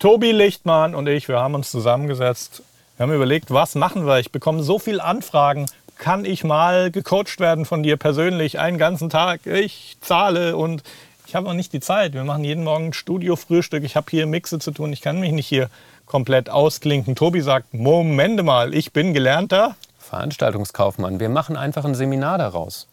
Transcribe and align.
Tobi 0.00 0.32
Lichtmann 0.32 0.94
und 0.94 1.06
ich, 1.08 1.28
wir 1.28 1.40
haben 1.40 1.54
uns 1.54 1.70
zusammengesetzt. 1.70 2.62
Wir 2.96 3.04
haben 3.04 3.12
überlegt, 3.12 3.50
was 3.50 3.74
machen 3.74 4.06
wir? 4.06 4.18
Ich 4.18 4.32
bekomme 4.32 4.62
so 4.62 4.78
viele 4.78 5.04
Anfragen. 5.04 5.66
Kann 5.98 6.24
ich 6.24 6.42
mal 6.42 6.90
gecoacht 6.90 7.38
werden 7.38 7.66
von 7.66 7.82
dir 7.82 7.98
persönlich 7.98 8.58
einen 8.58 8.78
ganzen 8.78 9.10
Tag? 9.10 9.44
Ich 9.44 9.98
zahle 10.00 10.56
und 10.56 10.82
ich 11.26 11.34
habe 11.34 11.50
auch 11.50 11.52
nicht 11.52 11.74
die 11.74 11.80
Zeit. 11.80 12.14
Wir 12.14 12.24
machen 12.24 12.44
jeden 12.44 12.64
Morgen 12.64 12.94
Studio-Frühstück. 12.94 13.84
Ich 13.84 13.94
habe 13.94 14.06
hier 14.08 14.26
Mixe 14.26 14.58
zu 14.58 14.70
tun. 14.70 14.90
Ich 14.94 15.02
kann 15.02 15.20
mich 15.20 15.32
nicht 15.32 15.46
hier 15.46 15.68
komplett 16.06 16.48
ausklinken. 16.48 17.14
Tobi 17.14 17.42
sagt, 17.42 17.74
Moment 17.74 18.42
mal, 18.42 18.72
ich 18.72 18.94
bin 18.94 19.12
gelernter 19.12 19.76
Veranstaltungskaufmann. 19.98 21.20
Wir 21.20 21.28
machen 21.28 21.58
einfach 21.58 21.84
ein 21.84 21.94
Seminar 21.94 22.38
daraus 22.38 22.88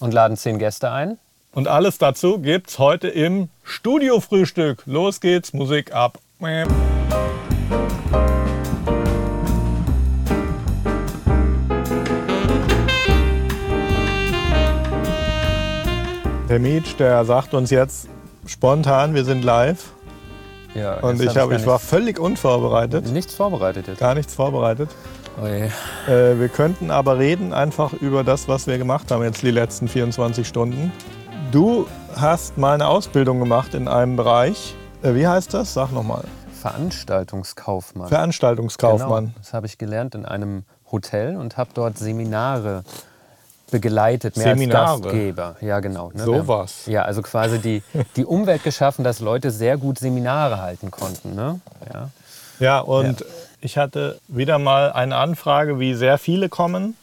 und 0.00 0.12
laden 0.12 0.36
zehn 0.36 0.58
Gäste 0.58 0.90
ein. 0.90 1.16
Und 1.52 1.68
alles 1.68 1.98
dazu 1.98 2.40
gibt's 2.40 2.80
heute 2.80 3.06
im 3.06 3.50
Studio-Frühstück. 3.62 4.82
Los 4.86 5.20
geht's, 5.20 5.52
Musik 5.52 5.94
ab. 5.94 6.18
Der 16.48 16.58
Mietsch, 16.58 16.94
der 16.98 17.26
sagt 17.26 17.52
uns 17.52 17.68
jetzt 17.68 18.08
spontan, 18.46 19.14
wir 19.14 19.24
sind 19.24 19.44
live. 19.44 19.92
Ja, 20.74 20.94
Und 21.00 21.20
ich, 21.20 21.28
hab 21.36 21.50
gar 21.50 21.58
ich 21.58 21.66
war 21.66 21.78
völlig 21.78 22.18
unvorbereitet. 22.18 23.12
nichts 23.12 23.34
vorbereitet 23.34 23.88
jetzt. 23.88 23.98
Gar 23.98 24.14
nichts 24.14 24.34
vorbereitet. 24.34 24.88
Oh. 25.38 25.44
Äh, 25.44 26.40
wir 26.40 26.48
könnten 26.48 26.90
aber 26.90 27.18
reden 27.18 27.52
einfach 27.52 27.92
über 27.92 28.24
das, 28.24 28.48
was 28.48 28.66
wir 28.66 28.78
gemacht 28.78 29.10
haben 29.10 29.22
jetzt 29.24 29.42
die 29.42 29.50
letzten 29.50 29.88
24 29.88 30.48
Stunden. 30.48 30.90
Du 31.52 31.86
hast 32.16 32.56
mal 32.56 32.72
eine 32.72 32.88
Ausbildung 32.88 33.40
gemacht 33.40 33.74
in 33.74 33.88
einem 33.88 34.16
Bereich. 34.16 34.74
Äh, 35.02 35.14
wie 35.14 35.26
heißt 35.26 35.54
das? 35.54 35.74
Sag 35.74 35.92
nochmal. 35.92 36.24
Veranstaltungskaufmann. 36.60 38.08
Veranstaltungskaufmann. 38.08 39.26
Genau, 39.26 39.38
das 39.38 39.54
habe 39.54 39.66
ich 39.66 39.78
gelernt 39.78 40.14
in 40.14 40.26
einem 40.26 40.64
Hotel 40.92 41.36
und 41.36 41.56
habe 41.56 41.70
dort 41.72 41.96
Seminare 41.96 42.84
begleitet, 43.70 44.36
mehr 44.36 44.48
Seminare? 44.48 44.90
als 44.90 45.02
Gastgeber. 45.02 45.56
Ja, 45.60 45.80
genau. 45.80 46.10
Ne? 46.12 46.24
Sowas. 46.24 46.86
Ja, 46.86 47.02
also 47.02 47.22
quasi 47.22 47.60
die, 47.60 47.82
die 48.16 48.26
Umwelt 48.26 48.62
geschaffen, 48.62 49.04
dass 49.04 49.20
Leute 49.20 49.50
sehr 49.50 49.78
gut 49.78 49.98
Seminare 49.98 50.60
halten 50.60 50.90
konnten. 50.90 51.34
Ne? 51.34 51.60
Ja. 51.92 52.10
Ja, 52.58 52.80
und 52.80 53.24
ich 53.62 53.78
hatte 53.78 54.20
wieder 54.28 54.58
mal 54.58 54.92
eine 54.92 55.16
Anfrage, 55.16 55.80
wie 55.80 55.94
sehr 55.94 56.18
viele 56.18 56.50
kommen. 56.50 56.94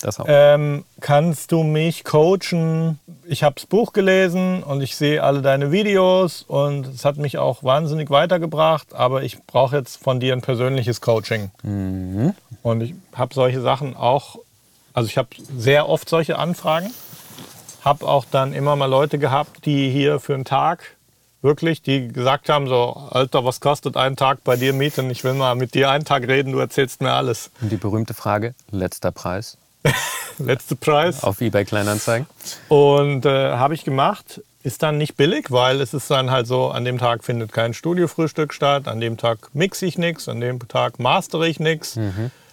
Das 0.00 0.20
auch. 0.20 0.26
Ähm, 0.28 0.84
kannst 1.00 1.50
du 1.52 1.62
mich 1.64 2.04
coachen? 2.04 2.98
Ich 3.26 3.42
habe 3.42 3.56
das 3.56 3.66
Buch 3.66 3.92
gelesen 3.92 4.62
und 4.62 4.80
ich 4.80 4.96
sehe 4.96 5.22
alle 5.22 5.42
deine 5.42 5.72
Videos 5.72 6.42
und 6.42 6.86
es 6.86 7.04
hat 7.04 7.16
mich 7.16 7.38
auch 7.38 7.64
wahnsinnig 7.64 8.10
weitergebracht, 8.10 8.94
aber 8.94 9.22
ich 9.22 9.42
brauche 9.44 9.76
jetzt 9.76 10.02
von 10.02 10.20
dir 10.20 10.32
ein 10.34 10.40
persönliches 10.40 11.00
Coaching. 11.00 11.50
Und 12.62 12.80
ich 12.80 12.94
habe 13.14 13.34
solche 13.34 13.60
Sachen 13.60 13.96
auch, 13.96 14.38
also 14.92 15.08
ich 15.08 15.18
habe 15.18 15.28
sehr 15.56 15.88
oft 15.88 16.08
solche 16.08 16.38
Anfragen, 16.38 16.92
habe 17.84 18.06
auch 18.06 18.24
dann 18.30 18.52
immer 18.52 18.76
mal 18.76 18.86
Leute 18.86 19.18
gehabt, 19.18 19.66
die 19.66 19.90
hier 19.90 20.20
für 20.20 20.34
einen 20.34 20.44
Tag 20.44 20.96
wirklich, 21.42 21.82
die 21.82 22.08
gesagt 22.08 22.48
haben 22.48 22.66
so, 22.66 22.96
Alter, 23.10 23.44
was 23.44 23.60
kostet 23.60 23.96
ein 23.96 24.16
Tag 24.16 24.42
bei 24.44 24.56
dir 24.56 24.72
mieten? 24.72 25.10
Ich 25.10 25.22
will 25.22 25.34
mal 25.34 25.54
mit 25.54 25.74
dir 25.74 25.90
einen 25.90 26.04
Tag 26.04 26.26
reden, 26.26 26.52
du 26.52 26.58
erzählst 26.58 27.00
mir 27.00 27.12
alles. 27.12 27.50
Und 27.60 27.70
die 27.70 27.76
berühmte 27.76 28.14
Frage, 28.14 28.54
letzter 28.70 29.12
Preis 29.12 29.56
Letzte 30.38 30.76
Preis. 30.76 31.24
auf 31.24 31.40
eBay 31.40 31.64
Kleinanzeigen. 31.64 32.26
Und 32.68 33.26
äh, 33.26 33.52
habe 33.52 33.74
ich 33.74 33.84
gemacht. 33.84 34.40
Ist 34.64 34.82
dann 34.82 34.98
nicht 34.98 35.16
billig, 35.16 35.50
weil 35.50 35.80
es 35.80 35.94
ist 35.94 36.10
dann 36.10 36.30
halt 36.30 36.46
so, 36.46 36.68
an 36.68 36.84
dem 36.84 36.98
Tag 36.98 37.24
findet 37.24 37.52
kein 37.52 37.74
Studiofrühstück 37.74 38.52
statt, 38.52 38.88
an 38.88 39.00
dem 39.00 39.16
Tag 39.16 39.50
mixe 39.54 39.86
ich 39.86 39.96
nichts, 39.98 40.28
an 40.28 40.40
dem 40.40 40.58
Tag 40.68 40.98
mastere 40.98 41.48
ich 41.48 41.58
nichts. 41.60 41.96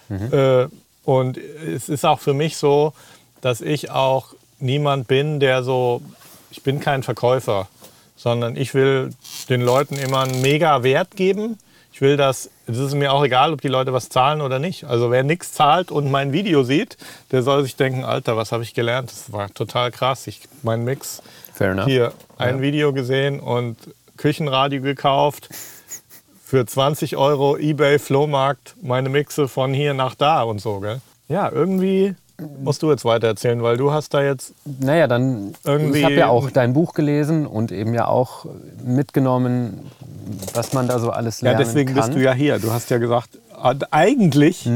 Äh, 0.08 0.66
und 1.04 1.36
es 1.36 1.88
ist 1.88 2.04
auch 2.06 2.20
für 2.20 2.32
mich 2.32 2.56
so, 2.56 2.92
dass 3.40 3.60
ich 3.60 3.90
auch 3.90 4.34
niemand 4.60 5.08
bin, 5.08 5.40
der 5.40 5.62
so, 5.62 6.00
ich 6.50 6.62
bin 6.62 6.80
kein 6.80 7.02
Verkäufer, 7.02 7.68
sondern 8.16 8.56
ich 8.56 8.72
will 8.72 9.10
den 9.48 9.60
Leuten 9.60 9.96
immer 9.96 10.20
einen 10.20 10.40
mega 10.40 10.82
Wert 10.82 11.16
geben. 11.16 11.58
Ich 11.96 12.02
will 12.02 12.18
das, 12.18 12.50
es 12.66 12.76
ist 12.76 12.92
mir 12.92 13.10
auch 13.10 13.24
egal, 13.24 13.54
ob 13.54 13.62
die 13.62 13.68
Leute 13.68 13.90
was 13.94 14.10
zahlen 14.10 14.42
oder 14.42 14.58
nicht. 14.58 14.84
Also 14.84 15.10
wer 15.10 15.22
nichts 15.22 15.52
zahlt 15.52 15.90
und 15.90 16.10
mein 16.10 16.30
Video 16.30 16.62
sieht, 16.62 16.98
der 17.32 17.42
soll 17.42 17.62
sich 17.62 17.74
denken, 17.74 18.04
Alter, 18.04 18.36
was 18.36 18.52
habe 18.52 18.62
ich 18.64 18.74
gelernt? 18.74 19.10
Das 19.10 19.32
war 19.32 19.48
total 19.48 19.90
krass. 19.92 20.26
Ich, 20.26 20.42
mein 20.62 20.84
Mix, 20.84 21.22
Fair 21.54 21.70
enough. 21.70 21.86
hier 21.86 22.12
ein 22.36 22.60
Video 22.60 22.92
gesehen 22.92 23.40
und 23.40 23.78
Küchenradio 24.18 24.82
gekauft. 24.82 25.48
Für 26.44 26.66
20 26.66 27.16
Euro 27.16 27.56
Ebay, 27.56 27.98
Flohmarkt, 27.98 28.74
meine 28.82 29.08
Mixe 29.08 29.48
von 29.48 29.72
hier 29.72 29.94
nach 29.94 30.14
da 30.14 30.42
und 30.42 30.60
so. 30.60 30.80
Gell? 30.80 31.00
Ja, 31.28 31.50
irgendwie 31.50 32.14
musst 32.62 32.82
du 32.82 32.90
jetzt 32.90 33.04
weiter 33.04 33.28
erzählen, 33.28 33.62
weil 33.62 33.76
du 33.76 33.92
hast 33.92 34.12
da 34.14 34.22
jetzt 34.22 34.54
Naja, 34.80 35.06
dann, 35.06 35.54
Irgendwie- 35.64 35.98
ich 35.98 36.04
habe 36.04 36.14
ja 36.14 36.28
auch 36.28 36.50
dein 36.50 36.72
Buch 36.72 36.94
gelesen 36.94 37.46
und 37.46 37.72
eben 37.72 37.94
ja 37.94 38.08
auch 38.08 38.46
mitgenommen, 38.84 39.80
was 40.54 40.72
man 40.72 40.88
da 40.88 40.98
so 40.98 41.10
alles 41.10 41.40
Ja, 41.40 41.50
lernen 41.52 41.64
deswegen 41.66 41.94
kann. 41.94 42.06
bist 42.06 42.18
du 42.18 42.22
ja 42.22 42.32
hier. 42.32 42.58
Du 42.58 42.72
hast 42.72 42.90
ja 42.90 42.98
gesagt, 42.98 43.38
eigentlich 43.90 44.68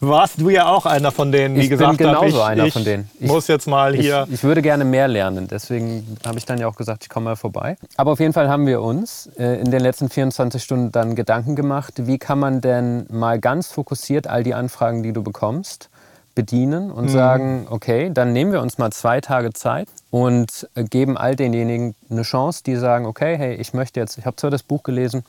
warst 0.00 0.40
du 0.40 0.48
ja 0.48 0.68
auch 0.68 0.86
einer 0.86 1.10
von 1.10 1.32
denen, 1.32 1.56
die 1.56 1.62
Ich 1.62 1.68
bin 1.70 1.78
gesagt 1.78 1.90
haben, 1.90 1.96
genauso 1.96 2.38
ich, 2.38 2.42
einer 2.44 2.64
ich 2.66 2.72
von 2.72 2.84
denen. 2.84 3.10
Ich- 3.18 3.26
muss 3.26 3.48
jetzt 3.48 3.66
mal 3.66 3.94
hier. 3.96 4.26
Ich, 4.28 4.34
ich 4.34 4.44
würde 4.44 4.62
gerne 4.62 4.84
mehr 4.84 5.08
lernen, 5.08 5.48
deswegen 5.50 6.16
habe 6.24 6.38
ich 6.38 6.44
dann 6.46 6.58
ja 6.58 6.68
auch 6.68 6.76
gesagt, 6.76 7.02
ich 7.02 7.08
komme 7.08 7.24
mal 7.24 7.36
vorbei. 7.36 7.76
Aber 7.96 8.12
auf 8.12 8.20
jeden 8.20 8.32
Fall 8.32 8.48
haben 8.48 8.66
wir 8.66 8.80
uns 8.80 9.28
äh, 9.38 9.60
in 9.60 9.70
den 9.72 9.80
letzten 9.80 10.08
24 10.08 10.62
Stunden 10.62 10.92
dann 10.92 11.16
Gedanken 11.16 11.56
gemacht, 11.56 11.94
wie 12.06 12.18
kann 12.18 12.38
man 12.38 12.60
denn 12.60 13.06
mal 13.10 13.40
ganz 13.40 13.68
fokussiert 13.72 14.28
all 14.28 14.44
die 14.44 14.54
Anfragen, 14.54 15.02
die 15.02 15.12
du 15.12 15.22
bekommst, 15.24 15.88
bedienen 16.38 16.92
und 16.92 17.08
sagen, 17.08 17.66
okay, 17.68 18.10
dann 18.14 18.32
nehmen 18.32 18.52
wir 18.52 18.62
uns 18.62 18.78
mal 18.78 18.92
zwei 18.92 19.20
Tage 19.20 19.52
Zeit 19.52 19.88
und 20.12 20.68
geben 20.76 21.18
all 21.18 21.34
denjenigen 21.34 21.96
eine 22.08 22.22
Chance, 22.22 22.62
die 22.64 22.76
sagen, 22.76 23.06
okay, 23.06 23.36
hey, 23.36 23.56
ich 23.56 23.74
möchte 23.74 23.98
jetzt, 23.98 24.18
ich 24.18 24.24
habe 24.24 24.36
zwar 24.36 24.50
das 24.50 24.62
Buch 24.62 24.84
gelesen, 24.84 25.24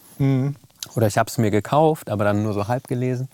oder 0.96 1.08
ich 1.08 1.18
habe 1.18 1.28
es 1.28 1.40
mir 1.40 1.50
gekauft, 1.50 2.12
aber 2.12 2.26
dann 2.26 2.44
nur 2.44 2.54
so 2.54 2.68
halb 2.68 2.88
gelesen. 2.88 3.28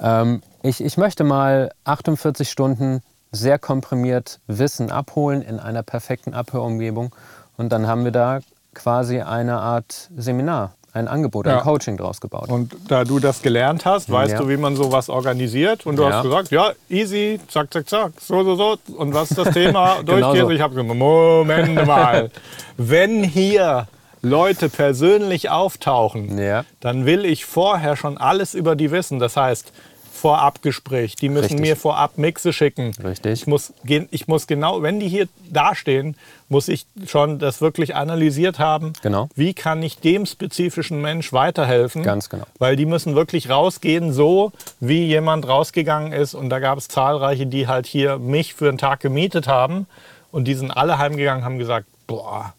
Ähm, 0.00 0.42
ich, 0.62 0.80
ich 0.80 0.96
möchte 0.96 1.24
mal 1.24 1.72
48 1.82 2.48
Stunden 2.48 3.02
sehr 3.32 3.58
komprimiert 3.58 4.38
Wissen 4.46 4.92
abholen 4.92 5.42
in 5.42 5.58
einer 5.58 5.82
perfekten 5.82 6.34
Abhörumgebung. 6.34 7.12
Und 7.56 7.72
dann 7.72 7.88
haben 7.88 8.04
wir 8.04 8.12
da 8.12 8.38
quasi 8.74 9.20
eine 9.20 9.58
Art 9.58 10.08
Seminar, 10.16 10.74
ein 10.92 11.06
Angebot, 11.08 11.46
Ja. 11.46 11.58
ein 11.58 11.62
Coaching 11.62 11.96
draus 11.96 12.20
gebaut. 12.20 12.48
Und 12.48 12.74
da 12.88 13.04
du 13.04 13.18
das 13.18 13.42
gelernt 13.42 13.84
hast, 13.84 14.10
weißt 14.10 14.32
Ja. 14.32 14.38
du, 14.38 14.48
wie 14.48 14.56
man 14.56 14.74
sowas 14.76 15.08
organisiert. 15.08 15.86
Und 15.86 15.96
du 15.96 16.02
Ja. 16.04 16.12
hast 16.14 16.22
gesagt, 16.24 16.50
ja, 16.50 16.72
easy, 16.88 17.38
zack, 17.48 17.72
zack, 17.72 17.88
zack, 17.88 18.12
so, 18.20 18.42
so, 18.42 18.54
so. 18.56 18.76
Und 18.96 19.14
was 19.14 19.30
ist 19.30 19.38
das 19.38 19.50
Thema? 19.54 19.96
Genau 20.04 20.20
Durchgehst. 20.32 20.42
so. 20.46 20.50
Ich 20.50 20.60
habe 20.60 20.74
gesagt, 20.74 20.94
Moment 20.98 21.86
mal. 21.86 22.30
Wenn 22.76 23.22
hier 23.22 23.86
Leute 24.22 24.68
persönlich 24.68 25.48
auftauchen, 25.50 26.40
dann 26.80 27.06
will 27.06 27.24
ich 27.24 27.44
vorher 27.44 27.94
schon 27.94 28.18
alles 28.18 28.54
über 28.54 28.74
die 28.74 28.90
wissen. 28.90 29.18
Das 29.20 29.36
heißt, 29.36 29.72
Vorabgespräch. 30.18 31.16
Die 31.16 31.28
müssen 31.28 31.44
Richtig. 31.44 31.60
mir 31.60 31.76
vorab 31.76 32.18
Mixe 32.18 32.52
schicken. 32.52 32.92
Richtig. 33.02 33.32
Ich 33.40 33.46
muss, 33.46 33.72
ich 33.84 34.28
muss 34.28 34.46
genau, 34.46 34.82
wenn 34.82 35.00
die 35.00 35.08
hier 35.08 35.28
dastehen, 35.50 36.16
muss 36.48 36.68
ich 36.68 36.86
schon 37.06 37.38
das 37.38 37.60
wirklich 37.60 37.94
analysiert 37.94 38.58
haben. 38.58 38.92
Genau. 39.02 39.28
Wie 39.34 39.54
kann 39.54 39.82
ich 39.82 39.98
dem 39.98 40.26
spezifischen 40.26 41.00
Mensch 41.00 41.32
weiterhelfen? 41.32 42.02
Ganz 42.02 42.28
genau. 42.28 42.44
Weil 42.58 42.76
die 42.76 42.86
müssen 42.86 43.14
wirklich 43.14 43.48
rausgehen, 43.50 44.12
so 44.12 44.52
wie 44.80 45.04
jemand 45.06 45.46
rausgegangen 45.46 46.12
ist. 46.12 46.34
Und 46.34 46.50
da 46.50 46.58
gab 46.58 46.78
es 46.78 46.88
zahlreiche, 46.88 47.46
die 47.46 47.66
halt 47.68 47.86
hier 47.86 48.18
mich 48.18 48.54
für 48.54 48.68
einen 48.68 48.78
Tag 48.78 49.00
gemietet 49.00 49.46
haben. 49.48 49.86
Und 50.32 50.44
die 50.44 50.54
sind 50.54 50.70
alle 50.70 50.98
heimgegangen, 50.98 51.44
haben 51.44 51.58
gesagt, 51.58 51.86
boah, 52.06 52.52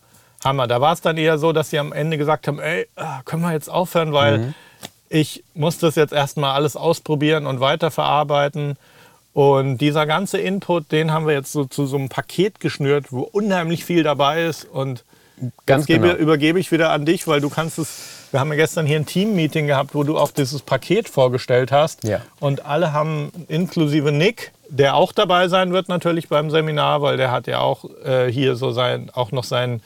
Hammer. 0.43 0.67
Da 0.67 0.81
war 0.81 0.93
es 0.93 1.01
dann 1.01 1.17
eher 1.17 1.37
so, 1.37 1.51
dass 1.51 1.69
sie 1.69 1.79
am 1.79 1.91
Ende 1.91 2.17
gesagt 2.17 2.47
haben, 2.47 2.59
ey, 2.59 2.87
ah, 2.95 3.21
können 3.25 3.41
wir 3.41 3.51
jetzt 3.51 3.69
aufhören, 3.69 4.13
weil 4.13 4.37
Mhm. 4.37 4.53
Ich 5.09 5.44
muss 5.53 5.77
das 5.79 5.95
jetzt 5.95 6.13
erstmal 6.13 6.51
alles 6.56 6.75
ausprobieren 6.75 7.45
und 7.47 7.59
weiterverarbeiten. 7.59 8.77
Und 9.33 9.77
dieser 9.77 10.06
ganze 10.06 10.38
Input, 10.39 10.91
den 10.91 11.11
haben 11.11 11.27
wir 11.27 11.33
jetzt 11.33 11.51
so 11.51 11.65
zu 11.65 11.85
so 11.85 11.97
einem 11.97 12.09
Paket 12.09 12.59
geschnürt, 12.59 13.11
wo 13.11 13.21
unheimlich 13.21 13.85
viel 13.85 14.03
dabei 14.03 14.45
ist. 14.45 14.65
Und 14.65 15.03
Ganz 15.65 15.85
gebe, 15.85 16.07
genau. 16.09 16.19
übergebe 16.19 16.59
ich 16.59 16.71
wieder 16.71 16.89
an 16.91 17.06
dich, 17.06 17.27
weil 17.27 17.39
du 17.39 17.50
kannst 17.50 17.79
es. 17.79 18.01
Wir 18.31 18.39
haben 18.39 18.50
ja 18.50 18.57
gestern 18.57 18.85
hier 18.85 18.97
ein 18.97 19.06
Team-Meeting 19.06 19.67
gehabt, 19.67 19.95
wo 19.95 20.03
du 20.03 20.17
auch 20.17 20.31
dieses 20.31 20.61
Paket 20.61 21.09
vorgestellt 21.09 21.71
hast. 21.71 22.03
Ja. 22.03 22.21
Und 22.39 22.65
alle 22.65 22.91
haben, 22.94 23.31
inklusive 23.47 24.12
Nick, 24.12 24.51
der 24.67 24.95
auch 24.95 25.13
dabei 25.13 25.47
sein 25.47 25.71
wird 25.73 25.89
natürlich 25.89 26.27
beim 26.27 26.51
Seminar, 26.51 27.01
weil 27.01 27.17
der 27.17 27.31
hat 27.31 27.47
ja 27.47 27.59
auch 27.62 27.85
äh, 28.05 28.31
hier 28.31 28.55
so 28.55 28.71
sein, 28.71 29.09
auch 29.13 29.31
noch 29.31 29.44
sein 29.45 29.81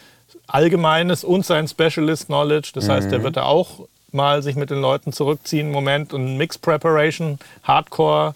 allgemeines 0.47 1.23
und 1.23 1.45
sein 1.45 1.67
Specialist 1.67 2.25
Knowledge. 2.25 2.71
Das 2.73 2.89
heißt, 2.89 3.07
Mhm. 3.07 3.11
der 3.11 3.23
wird 3.23 3.37
da 3.37 3.43
auch 3.43 3.87
mal 4.13 4.42
sich 4.44 4.56
mit 4.56 4.69
den 4.69 4.81
Leuten 4.81 5.13
zurückziehen, 5.13 5.71
Moment 5.71 6.13
und 6.13 6.38
Mix 6.38 6.57
Preparation, 6.57 7.39
Hardcore 7.63 8.33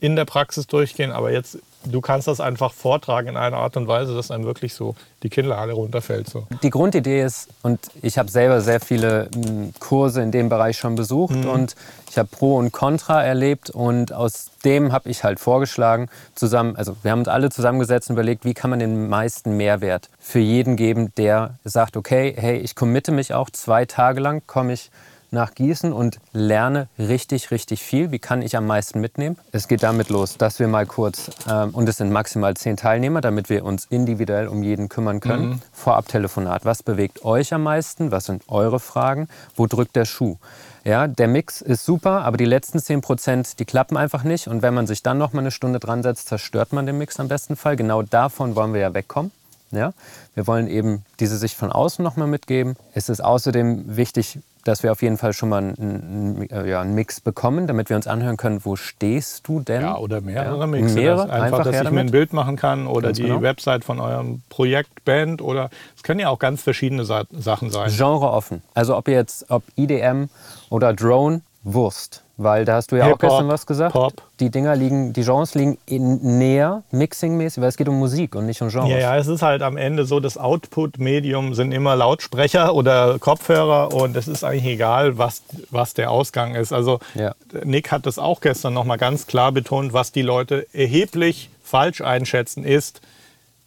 in 0.00 0.16
der 0.16 0.24
Praxis 0.24 0.66
durchgehen. 0.66 1.12
Aber 1.12 1.32
jetzt 1.32 1.58
du 1.86 2.00
kannst 2.00 2.28
das 2.28 2.40
einfach 2.40 2.72
vortragen 2.72 3.28
in 3.28 3.36
einer 3.36 3.56
Art 3.56 3.76
und 3.76 3.88
Weise, 3.88 4.14
dass 4.14 4.30
einem 4.30 4.44
wirklich 4.44 4.74
so 4.74 4.94
die 5.22 5.28
Kinnlade 5.28 5.72
runterfällt. 5.72 6.28
So. 6.28 6.46
Die 6.62 6.70
Grundidee 6.70 7.22
ist, 7.22 7.48
und 7.62 7.80
ich 8.02 8.18
habe 8.18 8.30
selber 8.30 8.60
sehr 8.60 8.80
viele 8.80 9.28
hm, 9.34 9.72
Kurse 9.78 10.22
in 10.22 10.30
dem 10.30 10.48
Bereich 10.48 10.78
schon 10.78 10.94
besucht 10.94 11.36
mhm. 11.36 11.48
und 11.48 11.76
ich 12.10 12.18
habe 12.18 12.28
Pro 12.28 12.56
und 12.56 12.72
Contra 12.72 13.22
erlebt 13.22 13.70
und 13.70 14.12
aus 14.12 14.50
dem 14.64 14.92
habe 14.92 15.08
ich 15.08 15.24
halt 15.24 15.38
vorgeschlagen, 15.40 16.08
zusammen, 16.34 16.76
also 16.76 16.96
wir 17.02 17.10
haben 17.10 17.20
uns 17.20 17.28
alle 17.28 17.50
zusammengesetzt 17.50 18.10
und 18.10 18.14
überlegt, 18.14 18.44
wie 18.44 18.54
kann 18.54 18.70
man 18.70 18.78
den 18.78 19.08
meisten 19.08 19.56
Mehrwert 19.56 20.08
für 20.18 20.38
jeden 20.38 20.76
geben, 20.76 21.12
der 21.16 21.54
sagt, 21.64 21.96
okay, 21.96 22.34
hey, 22.36 22.58
ich 22.58 22.74
committe 22.74 23.12
mich 23.12 23.34
auch 23.34 23.50
zwei 23.50 23.84
Tage 23.84 24.20
lang, 24.20 24.42
komme 24.46 24.72
ich 24.72 24.90
nach 25.36 25.54
Gießen 25.54 25.92
und 25.92 26.18
lerne 26.32 26.88
richtig, 26.98 27.50
richtig 27.50 27.82
viel. 27.82 28.10
Wie 28.10 28.18
kann 28.18 28.42
ich 28.42 28.56
am 28.56 28.66
meisten 28.66 29.00
mitnehmen? 29.00 29.36
Es 29.52 29.68
geht 29.68 29.82
damit 29.82 30.08
los, 30.08 30.38
dass 30.38 30.58
wir 30.58 30.66
mal 30.66 30.86
kurz, 30.86 31.30
ähm, 31.48 31.70
und 31.70 31.88
es 31.88 31.98
sind 31.98 32.10
maximal 32.10 32.56
zehn 32.56 32.76
Teilnehmer, 32.76 33.20
damit 33.20 33.50
wir 33.50 33.64
uns 33.64 33.84
individuell 33.84 34.48
um 34.48 34.62
jeden 34.62 34.88
kümmern 34.88 35.20
können. 35.20 35.48
Mhm. 35.48 35.62
Vorab 35.72 36.08
Telefonat. 36.08 36.64
Was 36.64 36.82
bewegt 36.82 37.24
euch 37.24 37.52
am 37.52 37.62
meisten? 37.62 38.10
Was 38.10 38.24
sind 38.24 38.44
eure 38.48 38.80
Fragen? 38.80 39.28
Wo 39.54 39.66
drückt 39.66 39.94
der 39.94 40.06
Schuh? 40.06 40.38
Ja, 40.84 41.06
der 41.06 41.28
Mix 41.28 41.60
ist 41.60 41.84
super, 41.84 42.24
aber 42.24 42.38
die 42.38 42.44
letzten 42.44 42.78
10 42.78 43.02
Prozent, 43.02 43.58
die 43.58 43.64
klappen 43.64 43.96
einfach 43.96 44.24
nicht. 44.24 44.48
Und 44.48 44.62
wenn 44.62 44.72
man 44.72 44.86
sich 44.86 45.02
dann 45.02 45.18
noch 45.18 45.32
mal 45.34 45.40
eine 45.40 45.50
Stunde 45.50 45.80
dran 45.80 46.02
setzt, 46.02 46.28
zerstört 46.28 46.72
man 46.72 46.86
den 46.86 46.96
Mix 46.96 47.20
am 47.20 47.28
besten 47.28 47.56
Fall. 47.56 47.76
Genau 47.76 48.02
davon 48.02 48.56
wollen 48.56 48.72
wir 48.72 48.80
ja 48.80 48.94
wegkommen. 48.94 49.32
Ja? 49.70 49.92
Wir 50.34 50.46
wollen 50.46 50.66
eben 50.66 51.04
diese 51.20 51.36
Sicht 51.36 51.56
von 51.56 51.70
außen 51.70 52.02
noch 52.02 52.16
mal 52.16 52.26
mitgeben. 52.26 52.76
Es 52.94 53.10
ist 53.10 53.22
außerdem 53.22 53.96
wichtig, 53.96 54.38
dass 54.66 54.82
wir 54.82 54.92
auf 54.92 55.02
jeden 55.02 55.16
Fall 55.16 55.32
schon 55.32 55.48
mal 55.48 55.58
einen, 55.58 56.48
einen, 56.48 56.66
ja, 56.66 56.80
einen, 56.80 56.94
Mix 56.94 57.20
bekommen, 57.20 57.66
damit 57.66 57.88
wir 57.88 57.96
uns 57.96 58.06
anhören 58.06 58.36
können, 58.36 58.64
wo 58.64 58.76
stehst 58.76 59.46
du 59.46 59.60
denn? 59.60 59.82
Ja, 59.82 59.96
oder 59.98 60.20
mehrere 60.20 60.60
ja. 60.60 60.66
Mixe. 60.66 60.94
Mehrere, 60.94 61.26
das 61.26 61.30
einfach, 61.30 61.58
dass 61.58 61.68
ich 61.68 61.76
damit. 61.76 61.92
mir 61.92 62.00
ein 62.00 62.10
Bild 62.10 62.32
machen 62.32 62.56
kann 62.56 62.86
oder 62.86 63.08
Ganz 63.08 63.18
die 63.18 63.24
genau. 63.24 63.42
Website 63.42 63.84
von 63.84 64.00
eurem 64.00 64.42
Projekt, 64.48 65.04
Band 65.04 65.40
oder 65.42 65.70
es 65.96 66.02
können 66.02 66.20
ja 66.20 66.28
auch 66.28 66.38
ganz 66.38 66.62
verschiedene 66.62 67.04
Sa 67.04 67.24
Sachen 67.30 67.70
sein. 67.70 67.90
Genre 67.90 68.30
offen. 68.30 68.62
Also 68.74 68.96
ob 68.96 69.08
jetzt, 69.08 69.50
ob 69.50 69.62
IDM 69.76 70.28
oder 70.70 70.92
Drone, 70.92 71.42
Wurst. 71.66 72.22
Weil 72.38 72.64
da 72.64 72.74
hast 72.74 72.92
du 72.92 72.96
ja 72.96 73.12
auch 73.12 73.18
gestern 73.18 73.48
was 73.48 73.66
gesagt. 73.66 73.94
Pop. 73.94 74.12
Die 74.40 74.50
Dinger 74.50 74.76
liegen, 74.76 75.14
die 75.14 75.22
Genres 75.22 75.54
liegen 75.54 75.78
in 75.86 76.38
näher, 76.38 76.82
mixingmäßig, 76.90 77.62
weil 77.62 77.70
es 77.70 77.76
geht 77.76 77.88
um 77.88 77.98
Musik 77.98 78.36
und 78.36 78.46
nicht 78.46 78.60
um 78.60 78.68
Genres. 78.68 78.90
Ja, 78.90 78.98
ja, 78.98 79.16
es 79.16 79.26
ist 79.26 79.42
halt 79.42 79.62
am 79.62 79.76
Ende 79.76 80.04
so, 80.04 80.20
das 80.20 80.36
Output-Medium 80.36 81.54
sind 81.54 81.72
immer 81.72 81.96
Lautsprecher 81.96 82.74
oder 82.74 83.18
Kopfhörer 83.18 83.92
und 83.94 84.16
es 84.16 84.28
ist 84.28 84.44
eigentlich 84.44 84.66
egal, 84.66 85.18
was, 85.18 85.42
was 85.70 85.94
der 85.94 86.10
Ausgang 86.10 86.54
ist. 86.54 86.72
Also 86.72 87.00
ja. 87.14 87.34
Nick 87.64 87.90
hat 87.90 88.06
das 88.06 88.18
auch 88.18 88.40
gestern 88.40 88.74
nochmal 88.74 88.98
ganz 88.98 89.26
klar 89.26 89.50
betont, 89.50 89.92
was 89.92 90.12
die 90.12 90.22
Leute 90.22 90.66
erheblich 90.74 91.48
falsch 91.64 92.02
einschätzen 92.02 92.64
ist, 92.64 93.00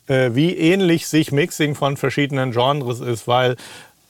äh, 0.08 0.30
wie 0.34 0.56
ähnlich 0.56 1.08
sich 1.08 1.32
Mixing 1.32 1.74
von 1.74 1.98
verschiedenen 1.98 2.52
Genres 2.52 3.00
ist, 3.00 3.28
weil 3.28 3.56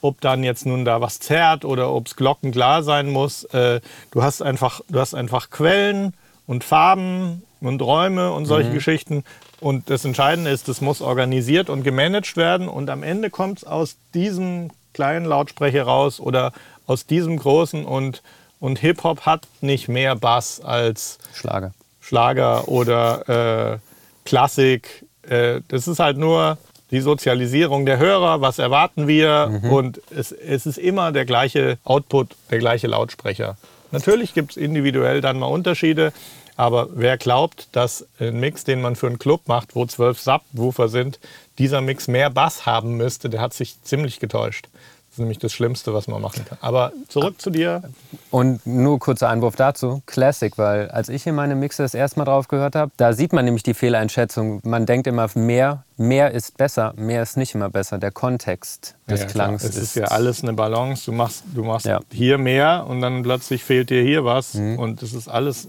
ob 0.02 0.20
dann 0.20 0.42
jetzt 0.44 0.66
nun 0.66 0.84
da 0.84 1.00
was 1.00 1.20
zerrt 1.20 1.64
oder 1.64 1.92
ob 1.92 2.06
es 2.06 2.16
glockenglar 2.16 2.82
sein 2.82 3.10
muss. 3.10 3.44
Äh, 3.44 3.80
du, 4.10 4.22
hast 4.22 4.42
einfach, 4.42 4.80
du 4.88 4.98
hast 4.98 5.14
einfach 5.14 5.50
Quellen 5.50 6.14
und 6.46 6.64
Farben 6.64 7.42
und 7.60 7.82
Räume 7.82 8.32
und 8.32 8.46
solche 8.46 8.70
mhm. 8.70 8.74
Geschichten. 8.74 9.24
Und 9.60 9.90
das 9.90 10.04
Entscheidende 10.04 10.50
ist, 10.50 10.68
das 10.68 10.80
muss 10.80 11.02
organisiert 11.02 11.68
und 11.68 11.82
gemanagt 11.82 12.36
werden. 12.36 12.68
Und 12.68 12.88
am 12.88 13.02
Ende 13.02 13.30
kommt 13.30 13.58
es 13.58 13.64
aus 13.64 13.96
diesem 14.14 14.70
kleinen 14.94 15.26
Lautsprecher 15.26 15.82
raus 15.82 16.18
oder 16.18 16.52
aus 16.86 17.06
diesem 17.06 17.38
großen. 17.38 17.84
Und, 17.84 18.22
und 18.58 18.78
Hip-Hop 18.78 19.26
hat 19.26 19.46
nicht 19.60 19.88
mehr 19.88 20.16
Bass 20.16 20.60
als 20.60 21.18
Schlager, 21.34 21.72
Schlager 22.00 22.68
oder 22.68 23.74
äh, 23.74 23.78
Klassik. 24.24 25.04
Äh, 25.22 25.60
das 25.68 25.86
ist 25.86 25.98
halt 25.98 26.16
nur 26.16 26.56
die 26.90 27.00
Sozialisierung 27.00 27.86
der 27.86 27.98
Hörer, 27.98 28.40
was 28.40 28.58
erwarten 28.58 29.06
wir 29.06 29.60
mhm. 29.62 29.72
und 29.72 30.00
es, 30.10 30.32
es 30.32 30.66
ist 30.66 30.78
immer 30.78 31.12
der 31.12 31.24
gleiche 31.24 31.78
Output, 31.84 32.36
der 32.50 32.58
gleiche 32.58 32.86
Lautsprecher. 32.86 33.56
Natürlich 33.92 34.34
gibt 34.34 34.52
es 34.52 34.56
individuell 34.56 35.20
dann 35.20 35.38
mal 35.38 35.46
Unterschiede, 35.46 36.12
aber 36.56 36.88
wer 36.94 37.16
glaubt, 37.16 37.68
dass 37.72 38.06
ein 38.18 38.38
Mix, 38.38 38.64
den 38.64 38.80
man 38.80 38.96
für 38.96 39.06
einen 39.06 39.18
Club 39.18 39.42
macht, 39.46 39.74
wo 39.74 39.86
zwölf 39.86 40.20
Subwoofer 40.20 40.88
sind, 40.88 41.18
dieser 41.58 41.80
Mix 41.80 42.06
mehr 42.06 42.30
Bass 42.30 42.66
haben 42.66 42.96
müsste, 42.96 43.30
der 43.30 43.40
hat 43.40 43.54
sich 43.54 43.82
ziemlich 43.82 44.20
getäuscht. 44.20 44.68
Das 45.10 45.14
ist 45.14 45.22
nämlich 45.22 45.40
das 45.40 45.52
Schlimmste, 45.52 45.92
was 45.92 46.06
man 46.06 46.22
machen 46.22 46.44
kann. 46.44 46.56
Aber 46.60 46.92
zurück 47.08 47.40
zu 47.40 47.50
dir. 47.50 47.82
Und 48.30 48.64
nur 48.64 49.00
kurzer 49.00 49.28
Einwurf 49.28 49.56
dazu. 49.56 50.02
Classic, 50.06 50.56
weil 50.56 50.88
als 50.88 51.08
ich 51.08 51.24
hier 51.24 51.32
meine 51.32 51.56
Mixe 51.56 51.82
das 51.82 51.94
erste 51.94 52.20
Mal 52.20 52.26
drauf 52.26 52.46
gehört 52.46 52.76
habe, 52.76 52.92
da 52.96 53.12
sieht 53.12 53.32
man 53.32 53.44
nämlich 53.44 53.64
die 53.64 53.74
Fehleinschätzung. 53.74 54.60
Man 54.62 54.86
denkt 54.86 55.08
immer, 55.08 55.28
mehr, 55.34 55.82
mehr 55.96 56.30
ist 56.30 56.56
besser, 56.56 56.94
mehr 56.96 57.24
ist 57.24 57.36
nicht 57.36 57.56
immer 57.56 57.70
besser. 57.70 57.98
Der 57.98 58.12
Kontext 58.12 58.94
des 59.08 59.22
ja, 59.22 59.26
Klangs 59.26 59.64
Es 59.64 59.70
ist, 59.70 59.82
ist 59.82 59.96
ja 59.96 60.04
alles 60.04 60.44
eine 60.44 60.52
Balance. 60.52 61.06
Du 61.06 61.12
machst, 61.12 61.42
du 61.56 61.64
machst 61.64 61.86
ja. 61.86 61.98
hier 62.12 62.38
mehr 62.38 62.86
und 62.86 63.00
dann 63.00 63.24
plötzlich 63.24 63.64
fehlt 63.64 63.90
dir 63.90 64.02
hier 64.04 64.24
was. 64.24 64.54
Mhm. 64.54 64.78
Und 64.78 65.02
das 65.02 65.12
ist 65.12 65.26
alles. 65.26 65.66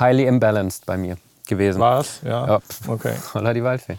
Highly 0.00 0.26
imbalanced 0.26 0.86
bei 0.86 0.96
mir 0.96 1.18
gewesen. 1.46 1.78
War 1.78 2.00
es? 2.00 2.20
Ja. 2.24 2.48
ja. 2.48 2.60
Okay. 2.88 3.14
Holla 3.34 3.54
die 3.54 3.62
Waldfee. 3.62 3.98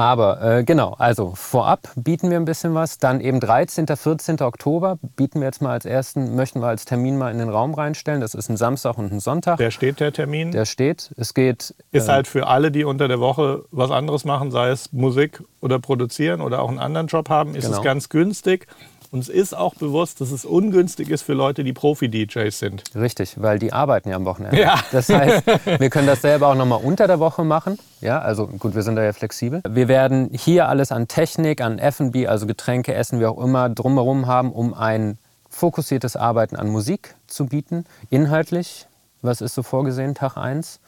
Aber 0.00 0.40
äh, 0.40 0.64
genau, 0.64 0.94
also 0.96 1.34
vorab 1.34 1.90
bieten 1.94 2.30
wir 2.30 2.38
ein 2.38 2.46
bisschen 2.46 2.74
was. 2.74 2.96
Dann 2.96 3.20
eben 3.20 3.38
13., 3.38 3.86
14. 3.86 4.40
Oktober 4.40 4.98
bieten 5.14 5.40
wir 5.40 5.46
jetzt 5.46 5.60
mal 5.60 5.72
als 5.72 5.84
ersten, 5.84 6.36
möchten 6.36 6.60
wir 6.60 6.68
als 6.68 6.86
Termin 6.86 7.18
mal 7.18 7.30
in 7.30 7.38
den 7.38 7.50
Raum 7.50 7.74
reinstellen. 7.74 8.22
Das 8.22 8.34
ist 8.34 8.48
ein 8.48 8.56
Samstag 8.56 8.96
und 8.96 9.12
ein 9.12 9.20
Sonntag. 9.20 9.58
Der 9.58 9.70
steht 9.70 10.00
der 10.00 10.10
Termin? 10.10 10.52
Der 10.52 10.64
steht. 10.64 11.12
Es 11.18 11.34
geht. 11.34 11.74
Ist 11.92 12.08
äh, 12.08 12.12
halt 12.12 12.28
für 12.28 12.46
alle, 12.46 12.70
die 12.70 12.84
unter 12.84 13.08
der 13.08 13.20
Woche 13.20 13.64
was 13.72 13.90
anderes 13.90 14.24
machen, 14.24 14.50
sei 14.50 14.70
es 14.70 14.90
Musik 14.90 15.42
oder 15.60 15.78
produzieren 15.78 16.40
oder 16.40 16.62
auch 16.62 16.70
einen 16.70 16.78
anderen 16.78 17.06
Job 17.06 17.28
haben, 17.28 17.54
ist 17.54 17.66
genau. 17.66 17.76
es 17.76 17.84
ganz 17.84 18.08
günstig. 18.08 18.68
Uns 19.12 19.28
ist 19.28 19.56
auch 19.56 19.74
bewusst, 19.74 20.20
dass 20.20 20.30
es 20.30 20.44
ungünstig 20.44 21.10
ist 21.10 21.22
für 21.22 21.32
Leute, 21.32 21.64
die 21.64 21.72
Profi-DJs 21.72 22.56
sind. 22.56 22.84
Richtig, 22.94 23.42
weil 23.42 23.58
die 23.58 23.72
arbeiten 23.72 24.08
ja 24.08 24.14
am 24.14 24.24
Wochenende. 24.24 24.60
Ja. 24.60 24.78
Das 24.92 25.08
heißt, 25.08 25.44
wir 25.80 25.90
können 25.90 26.06
das 26.06 26.22
selber 26.22 26.46
auch 26.46 26.54
nochmal 26.54 26.80
unter 26.80 27.08
der 27.08 27.18
Woche 27.18 27.42
machen. 27.42 27.76
Ja, 28.00 28.20
also 28.20 28.46
gut, 28.46 28.76
wir 28.76 28.82
sind 28.82 28.94
da 28.94 29.02
ja 29.02 29.12
flexibel. 29.12 29.62
Wir 29.68 29.88
werden 29.88 30.30
hier 30.32 30.68
alles 30.68 30.92
an 30.92 31.08
Technik, 31.08 31.60
an 31.60 31.80
F&B, 31.80 32.28
also 32.28 32.46
Getränke, 32.46 32.94
Essen, 32.94 33.18
wie 33.18 33.26
auch 33.26 33.42
immer, 33.42 33.68
drumherum 33.68 34.28
haben, 34.28 34.52
um 34.52 34.74
ein 34.74 35.18
fokussiertes 35.48 36.14
Arbeiten 36.14 36.54
an 36.54 36.68
Musik 36.68 37.16
zu 37.26 37.46
bieten. 37.46 37.86
Inhaltlich, 38.10 38.86
was 39.22 39.40
ist 39.40 39.56
so 39.56 39.64
vorgesehen, 39.64 40.14
Tag 40.14 40.36
1? 40.36 40.78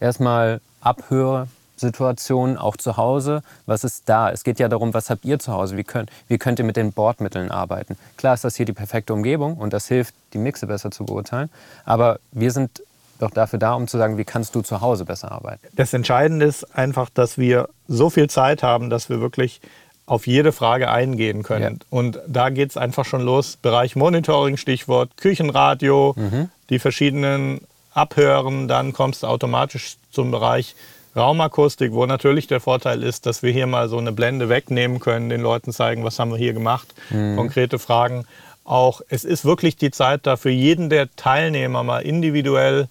Erstmal 0.00 0.62
Abhöre, 0.80 1.48
Situationen, 1.76 2.56
auch 2.56 2.76
zu 2.76 2.96
Hause. 2.96 3.42
Was 3.66 3.84
ist 3.84 4.08
da? 4.08 4.30
Es 4.30 4.44
geht 4.44 4.58
ja 4.58 4.68
darum, 4.68 4.94
was 4.94 5.10
habt 5.10 5.24
ihr 5.24 5.38
zu 5.38 5.52
Hause? 5.52 5.76
Wie 5.76 5.84
könnt, 5.84 6.10
wie 6.28 6.38
könnt 6.38 6.58
ihr 6.58 6.64
mit 6.64 6.76
den 6.76 6.92
Bordmitteln 6.92 7.50
arbeiten? 7.50 7.96
Klar 8.16 8.34
ist 8.34 8.44
das 8.44 8.56
hier 8.56 8.66
die 8.66 8.72
perfekte 8.72 9.12
Umgebung 9.12 9.56
und 9.56 9.72
das 9.72 9.86
hilft, 9.86 10.14
die 10.32 10.38
Mixe 10.38 10.66
besser 10.66 10.90
zu 10.90 11.04
beurteilen. 11.04 11.50
Aber 11.84 12.18
wir 12.32 12.50
sind 12.50 12.82
doch 13.18 13.30
dafür 13.30 13.58
da, 13.58 13.74
um 13.74 13.88
zu 13.88 13.98
sagen, 13.98 14.18
wie 14.18 14.24
kannst 14.24 14.54
du 14.54 14.62
zu 14.62 14.80
Hause 14.80 15.04
besser 15.04 15.32
arbeiten? 15.32 15.66
Das 15.74 15.92
Entscheidende 15.92 16.46
ist 16.46 16.76
einfach, 16.76 17.08
dass 17.10 17.38
wir 17.38 17.68
so 17.88 18.10
viel 18.10 18.28
Zeit 18.28 18.62
haben, 18.62 18.90
dass 18.90 19.08
wir 19.08 19.20
wirklich 19.20 19.60
auf 20.06 20.26
jede 20.26 20.52
Frage 20.52 20.90
eingehen 20.90 21.42
können. 21.42 21.78
Ja. 21.80 21.86
Und 21.90 22.20
da 22.28 22.50
geht 22.50 22.70
es 22.70 22.76
einfach 22.76 23.04
schon 23.04 23.22
los. 23.22 23.58
Bereich 23.60 23.96
Monitoring, 23.96 24.56
Stichwort 24.56 25.16
Küchenradio, 25.16 26.14
mhm. 26.16 26.48
die 26.70 26.78
verschiedenen 26.78 27.60
Abhören. 27.92 28.68
Dann 28.68 28.92
kommst 28.92 29.24
du 29.24 29.26
automatisch 29.26 29.96
zum 30.12 30.30
Bereich 30.30 30.76
Raumakustik, 31.16 31.92
wo 31.92 32.06
natürlich 32.06 32.46
der 32.46 32.60
Vorteil 32.60 33.02
ist, 33.02 33.26
dass 33.26 33.42
wir 33.42 33.52
hier 33.52 33.66
mal 33.66 33.88
so 33.88 33.98
eine 33.98 34.12
Blende 34.12 34.48
wegnehmen 34.48 35.00
können, 35.00 35.28
den 35.28 35.40
Leuten 35.40 35.72
zeigen, 35.72 36.04
was 36.04 36.18
haben 36.18 36.30
wir 36.30 36.38
hier 36.38 36.52
gemacht, 36.52 36.88
mhm. 37.10 37.36
konkrete 37.36 37.78
Fragen. 37.78 38.26
Auch 38.64 39.00
es 39.08 39.24
ist 39.24 39.44
wirklich 39.44 39.76
die 39.76 39.90
Zeit 39.90 40.26
da 40.26 40.36
für 40.36 40.50
jeden 40.50 40.90
der 40.90 41.14
Teilnehmer 41.16 41.82
mal 41.84 42.00
individuell 42.00 42.88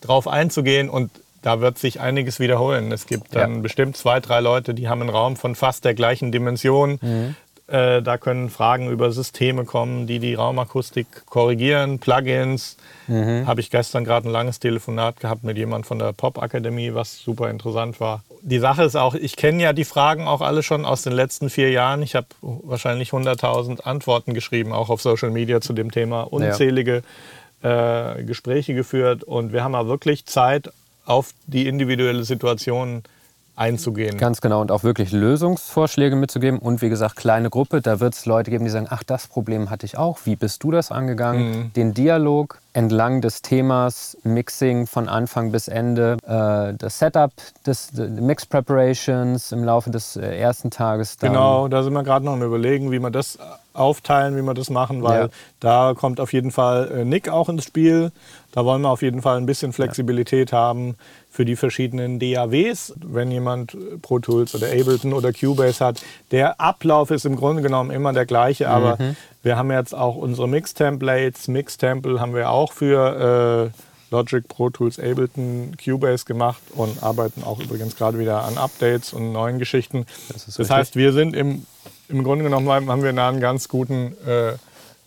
drauf 0.00 0.28
einzugehen 0.28 0.90
und 0.90 1.10
da 1.42 1.60
wird 1.60 1.78
sich 1.78 2.00
einiges 2.00 2.40
wiederholen. 2.40 2.90
Es 2.90 3.06
gibt 3.06 3.34
dann 3.36 3.56
ja. 3.56 3.60
bestimmt 3.60 3.96
zwei, 3.96 4.18
drei 4.18 4.40
Leute, 4.40 4.72
die 4.72 4.88
haben 4.88 5.02
einen 5.02 5.10
Raum 5.10 5.36
von 5.36 5.54
fast 5.54 5.84
der 5.84 5.94
gleichen 5.94 6.32
Dimension. 6.32 6.98
Mhm. 7.02 7.36
Äh, 7.66 8.02
da 8.02 8.18
können 8.18 8.50
Fragen 8.50 8.90
über 8.90 9.10
Systeme 9.10 9.64
kommen, 9.64 10.06
die 10.06 10.18
die 10.18 10.34
Raumakustik 10.34 11.06
korrigieren, 11.26 11.98
Plugins. 11.98 12.76
Mhm. 13.06 13.46
Habe 13.46 13.60
ich 13.60 13.70
gestern 13.70 14.04
gerade 14.04 14.28
ein 14.28 14.32
langes 14.32 14.60
Telefonat 14.60 15.18
gehabt 15.20 15.44
mit 15.44 15.56
jemand 15.56 15.86
von 15.86 15.98
der 15.98 16.12
Pop-Akademie, 16.12 16.92
was 16.92 17.18
super 17.18 17.48
interessant 17.48 18.00
war. 18.00 18.22
Die 18.42 18.58
Sache 18.58 18.84
ist 18.84 18.96
auch, 18.96 19.14
ich 19.14 19.36
kenne 19.36 19.62
ja 19.62 19.72
die 19.72 19.84
Fragen 19.84 20.26
auch 20.26 20.42
alle 20.42 20.62
schon 20.62 20.84
aus 20.84 21.02
den 21.02 21.14
letzten 21.14 21.48
vier 21.48 21.70
Jahren. 21.70 22.02
Ich 22.02 22.14
habe 22.14 22.26
wahrscheinlich 22.40 23.10
100.000 23.10 23.80
Antworten 23.80 24.34
geschrieben, 24.34 24.72
auch 24.72 24.90
auf 24.90 25.00
Social 25.00 25.30
Media 25.30 25.62
zu 25.62 25.72
dem 25.72 25.90
Thema. 25.90 26.22
Unzählige 26.22 27.02
ja. 27.62 28.16
äh, 28.16 28.24
Gespräche 28.24 28.74
geführt 28.74 29.24
und 29.24 29.54
wir 29.54 29.64
haben 29.64 29.72
ja 29.72 29.86
wirklich 29.86 30.26
Zeit, 30.26 30.70
auf 31.06 31.32
die 31.46 31.66
individuelle 31.66 32.24
Situation 32.24 33.02
einzugehen. 33.56 34.18
Ganz 34.18 34.40
genau 34.40 34.60
und 34.60 34.70
auch 34.70 34.82
wirklich 34.82 35.12
Lösungsvorschläge 35.12 36.16
mitzugeben 36.16 36.58
und 36.58 36.82
wie 36.82 36.88
gesagt 36.88 37.16
kleine 37.16 37.50
Gruppe, 37.50 37.80
da 37.80 38.00
wird 38.00 38.14
es 38.14 38.26
Leute 38.26 38.50
geben, 38.50 38.64
die 38.64 38.70
sagen, 38.70 38.88
ach 38.90 39.02
das 39.02 39.26
Problem 39.26 39.70
hatte 39.70 39.86
ich 39.86 39.96
auch, 39.96 40.18
wie 40.24 40.36
bist 40.36 40.62
du 40.64 40.70
das 40.70 40.90
angegangen? 40.90 41.50
Mhm. 41.50 41.72
Den 41.74 41.94
Dialog 41.94 42.58
entlang 42.74 43.20
des 43.20 43.40
Themas 43.40 44.18
Mixing 44.24 44.86
von 44.86 45.08
Anfang 45.08 45.52
bis 45.52 45.68
Ende, 45.68 46.16
äh, 46.26 46.76
das 46.76 46.98
Setup 46.98 47.32
des 47.64 47.92
Mix 47.92 48.46
Preparations 48.46 49.52
im 49.52 49.64
Laufe 49.64 49.90
des 49.90 50.16
äh, 50.16 50.36
ersten 50.36 50.70
Tages. 50.70 51.16
genau, 51.18 51.68
da 51.68 51.82
sind 51.82 51.92
wir 51.92 52.02
gerade 52.02 52.24
noch 52.24 52.32
am 52.32 52.42
Überlegen, 52.42 52.90
wie 52.90 52.98
wir 52.98 53.10
das 53.10 53.38
aufteilen, 53.74 54.36
wie 54.36 54.42
wir 54.42 54.54
das 54.54 54.70
machen, 54.70 55.02
weil 55.02 55.22
ja. 55.22 55.28
da 55.60 55.94
kommt 55.94 56.20
auf 56.20 56.32
jeden 56.32 56.50
Fall 56.50 56.90
äh, 56.90 57.04
Nick 57.04 57.28
auch 57.28 57.48
ins 57.48 57.64
Spiel. 57.64 58.12
Da 58.52 58.64
wollen 58.64 58.82
wir 58.82 58.90
auf 58.90 59.02
jeden 59.02 59.22
Fall 59.22 59.36
ein 59.36 59.46
bisschen 59.46 59.72
Flexibilität 59.72 60.52
ja. 60.52 60.58
haben 60.58 60.96
für 61.28 61.44
die 61.44 61.56
verschiedenen 61.56 62.20
DAWs. 62.20 62.94
Wenn 63.04 63.30
jemand 63.32 63.76
Pro 64.02 64.20
Tools 64.20 64.54
oder 64.54 64.68
Ableton 64.68 65.12
oder 65.12 65.32
Cubase 65.32 65.84
hat, 65.84 66.02
der 66.30 66.60
Ablauf 66.60 67.10
ist 67.10 67.24
im 67.24 67.34
Grunde 67.34 67.62
genommen 67.62 67.90
immer 67.90 68.12
der 68.12 68.26
gleiche, 68.26 68.68
aber 68.68 68.96
mhm. 69.00 69.16
Wir 69.44 69.56
haben 69.56 69.70
jetzt 69.70 69.94
auch 69.94 70.16
unsere 70.16 70.48
Mix-Templates. 70.48 71.48
Mix-Temple 71.48 72.18
haben 72.18 72.34
wir 72.34 72.50
auch 72.50 72.72
für 72.72 73.70
äh, 73.72 73.78
Logic, 74.10 74.46
Pro 74.48 74.70
Tools, 74.70 74.98
Ableton, 74.98 75.76
Cubase 75.82 76.24
gemacht 76.24 76.62
und 76.74 77.02
arbeiten 77.02 77.44
auch 77.44 77.60
übrigens 77.60 77.94
gerade 77.94 78.18
wieder 78.18 78.44
an 78.44 78.56
Updates 78.56 79.12
und 79.12 79.32
neuen 79.32 79.58
Geschichten. 79.58 80.06
Das, 80.32 80.46
das 80.46 80.70
heißt, 80.70 80.96
wir 80.96 81.12
sind 81.12 81.36
im, 81.36 81.66
im 82.08 82.24
Grunde 82.24 82.44
genommen 82.44 82.68
haben 82.70 83.02
wir 83.02 83.10
einen 83.10 83.40
ganz 83.40 83.68
guten 83.68 84.16
äh, 84.26 84.54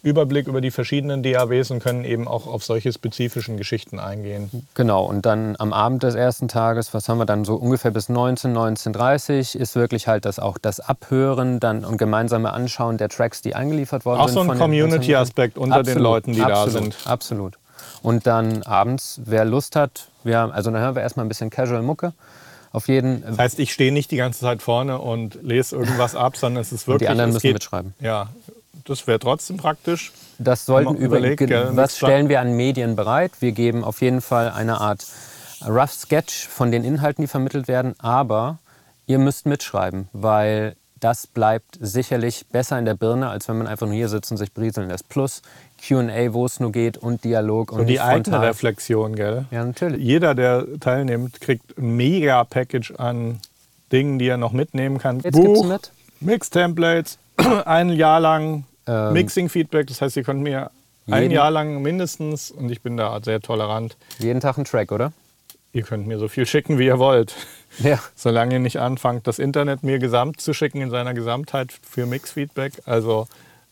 Überblick 0.07 0.47
über 0.47 0.61
die 0.61 0.71
verschiedenen 0.71 1.21
DAWs 1.21 1.71
und 1.71 1.83
können 1.83 2.05
eben 2.05 2.27
auch 2.27 2.47
auf 2.47 2.63
solche 2.63 2.91
spezifischen 2.93 3.57
Geschichten 3.57 3.99
eingehen. 3.99 4.49
Genau, 4.73 5.03
und 5.05 5.25
dann 5.25 5.55
am 5.59 5.73
Abend 5.73 6.03
des 6.03 6.15
ersten 6.15 6.47
Tages, 6.47 6.93
was 6.93 7.09
haben 7.09 7.17
wir 7.17 7.25
dann 7.25 7.45
so 7.45 7.55
ungefähr 7.55 7.91
bis 7.91 8.09
19, 8.09 8.55
19.30 8.55 9.57
ist 9.57 9.75
wirklich 9.75 10.07
halt 10.07 10.25
das 10.25 10.39
auch 10.39 10.57
das 10.57 10.79
Abhören 10.79 11.59
dann 11.59 11.83
und 11.85 11.97
gemeinsame 11.97 12.53
Anschauen 12.53 12.97
der 12.97 13.09
Tracks, 13.09 13.41
die 13.41 13.55
eingeliefert 13.55 14.05
worden 14.05 14.19
auch 14.19 14.29
sind. 14.29 14.37
Auch 14.37 14.45
so 14.45 14.51
ein 14.51 14.57
Community-Aspekt 14.57 15.57
unter 15.57 15.77
absolut, 15.77 15.95
den 15.95 16.03
Leuten, 16.03 16.33
die 16.33 16.41
absolut, 16.41 16.67
da 16.67 16.71
sind. 16.71 16.97
Absolut. 17.05 17.57
Und 18.01 18.25
dann 18.27 18.63
abends, 18.63 19.19
wer 19.25 19.45
Lust 19.45 19.75
hat, 19.75 20.07
wir, 20.23 20.39
also 20.39 20.71
dann 20.71 20.81
hören 20.81 20.95
wir 20.95 21.01
erstmal 21.01 21.25
ein 21.25 21.29
bisschen 21.29 21.49
Casual-Mucke. 21.49 22.13
Auf 22.71 22.87
jeden. 22.89 23.23
Das 23.23 23.37
heißt, 23.37 23.59
ich 23.59 23.73
stehe 23.73 23.91
nicht 23.91 24.11
die 24.11 24.17
ganze 24.17 24.41
Zeit 24.41 24.61
vorne 24.61 24.99
und 24.99 25.39
lese 25.41 25.75
irgendwas 25.75 26.15
ab, 26.15 26.37
sondern 26.37 26.61
es 26.61 26.71
ist 26.71 26.87
wirklich. 26.87 27.07
Die 27.07 27.11
anderen 27.11 27.31
müssen 27.31 27.41
geht, 27.41 27.53
mitschreiben. 27.53 27.93
Ja, 27.99 28.29
das 28.85 29.07
wäre 29.07 29.19
trotzdem 29.19 29.57
praktisch. 29.57 30.11
Das 30.39 30.65
sollten 30.65 30.95
übrigens. 30.95 31.75
Was 31.75 31.97
stellen 31.97 32.29
wir 32.29 32.41
an 32.41 32.55
Medien 32.55 32.95
bereit? 32.95 33.31
Wir 33.39 33.51
geben 33.51 33.83
auf 33.83 34.01
jeden 34.01 34.21
Fall 34.21 34.51
eine 34.51 34.79
Art 34.79 35.05
Rough 35.65 35.93
Sketch 35.93 36.47
von 36.47 36.71
den 36.71 36.83
Inhalten, 36.83 37.23
die 37.23 37.27
vermittelt 37.27 37.67
werden, 37.67 37.95
aber 37.99 38.59
ihr 39.07 39.19
müsst 39.19 39.45
mitschreiben, 39.45 40.07
weil 40.13 40.75
das 40.99 41.27
bleibt 41.27 41.77
sicherlich 41.79 42.45
besser 42.51 42.77
in 42.79 42.85
der 42.85 42.95
Birne, 42.95 43.29
als 43.29 43.47
wenn 43.47 43.57
man 43.57 43.67
einfach 43.67 43.85
nur 43.85 43.95
hier 43.95 44.09
sitzt 44.09 44.31
und 44.31 44.37
sich 44.37 44.53
brieseln 44.53 44.89
lässt. 44.89 45.09
Plus 45.09 45.41
QA, 45.81 46.33
wo 46.33 46.45
es 46.45 46.59
nur 46.59 46.71
geht 46.71 46.97
und 46.97 47.23
Dialog 47.23 47.71
und, 47.71 47.81
und 47.81 47.87
die 47.87 47.99
eigene 47.99 48.41
Reflexion, 48.41 49.15
gell? 49.15 49.45
Ja, 49.51 49.63
natürlich. 49.63 50.01
Jeder, 50.01 50.33
der 50.33 50.65
teilnimmt, 50.79 51.39
kriegt 51.39 51.77
ein 51.77 51.95
mega 51.95 52.43
Package 52.43 52.93
an 52.97 53.39
Dingen, 53.91 54.19
die 54.19 54.27
er 54.27 54.37
noch 54.37 54.51
mitnehmen 54.51 54.97
kann. 54.97 55.19
Jetzt 55.19 55.33
Buch, 55.33 55.65
mit. 55.65 55.91
Mix-Templates, 56.19 57.19
ein 57.65 57.89
Jahr 57.89 58.19
lang 58.19 58.63
ähm, 58.87 59.13
Mixing-Feedback, 59.13 59.87
das 59.87 60.01
heißt, 60.01 60.17
ihr 60.17 60.23
könnt 60.23 60.41
mir 60.41 60.71
ein 61.09 61.31
Jahr 61.31 61.51
lang 61.51 61.81
mindestens, 61.81 62.51
und 62.51 62.69
ich 62.69 62.81
bin 62.81 62.97
da 62.97 63.19
sehr 63.23 63.39
tolerant. 63.41 63.95
Jeden 64.19 64.39
Tag 64.39 64.57
ein 64.57 64.65
Track, 64.65 64.91
oder? 64.91 65.13
Ihr 65.73 65.83
könnt 65.83 66.07
mir 66.07 66.17
so 66.17 66.27
viel 66.27 66.45
schicken, 66.45 66.79
wie 66.79 66.85
ihr 66.85 66.99
wollt. 66.99 67.35
Ja. 67.79 67.99
Solange 68.15 68.55
ihr 68.55 68.59
nicht 68.59 68.79
anfangt, 68.79 69.27
das 69.27 69.39
Internet 69.39 69.83
mir 69.83 69.99
gesamt 69.99 70.41
zu 70.41 70.53
schicken 70.53 70.81
in 70.81 70.89
seiner 70.89 71.13
Gesamtheit 71.13 71.71
für 71.71 72.05
Mix-Feedback. 72.05 72.81
Also 72.85 73.27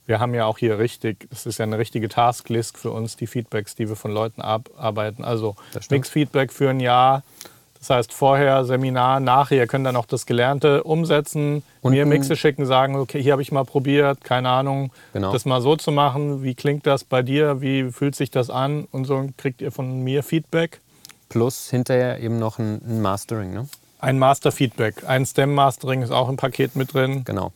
wir 0.06 0.20
haben 0.20 0.34
ja 0.36 0.46
auch 0.46 0.58
hier 0.58 0.78
richtig, 0.78 1.28
das 1.30 1.46
ist 1.46 1.58
ja 1.58 1.64
eine 1.64 1.80
richtige 1.80 2.10
Tasklist 2.10 2.78
für 2.78 2.92
uns, 2.92 3.16
die 3.16 3.28
Feedbacks, 3.28 3.76
die 3.76 3.90
wir 3.90 3.96
von 3.96 4.12
Leuten 4.12 4.42
abarbeiten. 4.42 5.26
Also 5.26 5.56
Mix-Feedback 5.90 6.54
für 6.54 6.70
ein 6.70 6.80
Jahr 6.80 7.24
das 7.88 7.98
heißt, 7.98 8.14
vorher 8.14 8.66
Seminar, 8.66 9.20
nachher, 9.20 9.58
ihr 9.58 9.68
könnt 9.68 9.86
dann 9.86 9.96
auch 9.96 10.08
das 10.08 10.26
Gelernte 10.26 10.84
umsetzen, 10.84 11.64
und 11.82 11.94
mir 11.94 12.08
Mixe 12.08 12.36
schicken, 12.36 12.66
sagen, 12.66 12.96
okay, 12.96 13.22
hier 13.22 13.34
habe 13.34 13.44
ich 13.44 13.52
mal 13.52 13.64
probiert, 13.64 14.24
keine 14.24 14.50
Ahnung, 14.50 14.92
genau. 15.14 15.32
das 15.32 15.46
mal 15.46 15.62
so 15.62 15.76
zu 15.76 15.92
machen. 15.92 16.42
Wie 16.42 16.56
klingt 16.56 16.88
das 16.88 17.04
bei 17.04 17.22
dir? 17.22 17.62
Wie 17.62 17.92
fühlt 17.92 18.16
sich 18.16 18.32
das 18.32 18.50
an? 18.50 18.88
Und 18.92 19.06
so 19.06 19.30
kriegt 19.38 19.62
ihr 19.62 19.72
von 19.72 20.04
mir 20.04 20.24
Feedback. 20.24 20.82
Plus 21.30 21.70
hinterher 21.70 22.20
eben 22.20 22.40
noch 22.40 22.58
ein, 22.58 23.02
Mastering, 23.02 23.54
ne? 23.54 23.68
Ein 24.00 24.18
Master-Feedback. 24.18 25.08
Ein 25.08 25.26
Stem-Mastering 25.26 26.02
ist 26.02 26.12
auch 26.12 26.28
im 26.28 26.38
Paket 26.38 26.76
mit 26.76 26.94
drin. 26.94 27.24
Genau. 27.24 27.52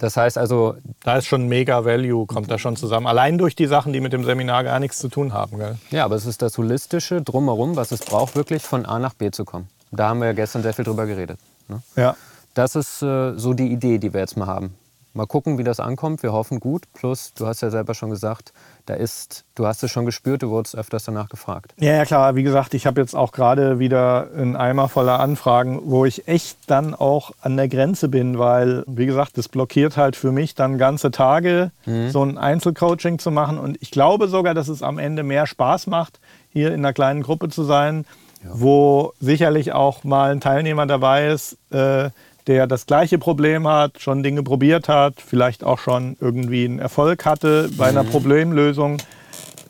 Das 0.00 0.16
heißt 0.16 0.36
also. 0.36 0.74
Da 1.02 1.16
ist 1.16 1.26
schon 1.26 1.46
mega 1.46 1.84
Value, 1.84 2.26
kommt 2.26 2.50
da 2.50 2.58
schon 2.58 2.76
zusammen. 2.76 3.06
Allein 3.06 3.38
durch 3.38 3.54
die 3.54 3.66
Sachen, 3.66 3.92
die 3.92 4.00
mit 4.00 4.12
dem 4.12 4.24
Seminar 4.24 4.64
gar 4.64 4.80
nichts 4.80 4.98
zu 4.98 5.08
tun 5.08 5.32
haben. 5.32 5.58
Gell? 5.58 5.76
Ja, 5.90 6.04
aber 6.04 6.16
es 6.16 6.26
ist 6.26 6.42
das 6.42 6.58
Holistische 6.58 7.22
drumherum, 7.22 7.76
was 7.76 7.92
es 7.92 8.00
braucht, 8.00 8.34
wirklich 8.34 8.62
von 8.62 8.84
A 8.84 8.98
nach 8.98 9.14
B 9.14 9.30
zu 9.30 9.44
kommen. 9.44 9.68
Da 9.92 10.08
haben 10.08 10.20
wir 10.20 10.26
ja 10.26 10.32
gestern 10.32 10.62
sehr 10.62 10.74
viel 10.74 10.84
drüber 10.84 11.06
geredet. 11.06 11.38
Ne? 11.68 11.82
Ja. 11.96 12.16
Das 12.54 12.74
ist 12.74 13.02
äh, 13.02 13.34
so 13.36 13.54
die 13.54 13.68
Idee, 13.68 13.98
die 13.98 14.12
wir 14.12 14.20
jetzt 14.20 14.36
mal 14.36 14.46
haben. 14.46 14.74
Mal 15.12 15.26
gucken, 15.26 15.58
wie 15.58 15.64
das 15.64 15.80
ankommt. 15.80 16.22
Wir 16.22 16.32
hoffen 16.32 16.60
gut. 16.60 16.84
Plus, 16.94 17.34
du 17.34 17.46
hast 17.46 17.62
ja 17.62 17.70
selber 17.70 17.94
schon 17.94 18.10
gesagt, 18.10 18.52
da 18.86 18.94
ist, 18.94 19.44
du 19.56 19.66
hast 19.66 19.82
es 19.82 19.90
schon 19.90 20.06
gespürt, 20.06 20.42
du 20.42 20.50
wurdest 20.50 20.76
öfters 20.76 21.04
danach 21.04 21.28
gefragt. 21.28 21.74
Ja, 21.78 21.94
ja 21.94 22.04
klar. 22.04 22.36
Wie 22.36 22.44
gesagt, 22.44 22.74
ich 22.74 22.86
habe 22.86 23.00
jetzt 23.00 23.16
auch 23.16 23.32
gerade 23.32 23.80
wieder 23.80 24.28
einen 24.36 24.54
Eimer 24.54 24.88
voller 24.88 25.18
Anfragen, 25.18 25.80
wo 25.84 26.04
ich 26.04 26.28
echt 26.28 26.58
dann 26.68 26.94
auch 26.94 27.32
an 27.40 27.56
der 27.56 27.66
Grenze 27.66 28.08
bin, 28.08 28.38
weil, 28.38 28.84
wie 28.86 29.06
gesagt, 29.06 29.36
das 29.36 29.48
blockiert 29.48 29.96
halt 29.96 30.14
für 30.14 30.30
mich 30.30 30.54
dann 30.54 30.78
ganze 30.78 31.10
Tage, 31.10 31.72
mhm. 31.86 32.10
so 32.10 32.22
ein 32.22 32.38
Einzelcoaching 32.38 33.18
zu 33.18 33.32
machen. 33.32 33.58
Und 33.58 33.78
ich 33.80 33.90
glaube 33.90 34.28
sogar, 34.28 34.54
dass 34.54 34.68
es 34.68 34.80
am 34.80 34.98
Ende 34.98 35.24
mehr 35.24 35.48
Spaß 35.48 35.88
macht, 35.88 36.20
hier 36.50 36.68
in 36.68 36.80
einer 36.80 36.92
kleinen 36.92 37.22
Gruppe 37.22 37.48
zu 37.48 37.64
sein, 37.64 38.06
ja. 38.44 38.50
wo 38.54 39.12
sicherlich 39.18 39.72
auch 39.72 40.04
mal 40.04 40.30
ein 40.30 40.40
Teilnehmer 40.40 40.86
dabei 40.86 41.28
ist, 41.28 41.58
äh, 41.72 42.10
der 42.50 42.66
das 42.66 42.86
gleiche 42.86 43.16
Problem 43.16 43.68
hat, 43.68 44.00
schon 44.00 44.24
Dinge 44.24 44.42
probiert 44.42 44.88
hat, 44.88 45.20
vielleicht 45.24 45.62
auch 45.62 45.78
schon 45.78 46.16
irgendwie 46.18 46.64
einen 46.64 46.80
Erfolg 46.80 47.24
hatte 47.24 47.70
bei 47.78 47.86
einer 47.86 48.02
mhm. 48.02 48.10
Problemlösung. 48.10 48.96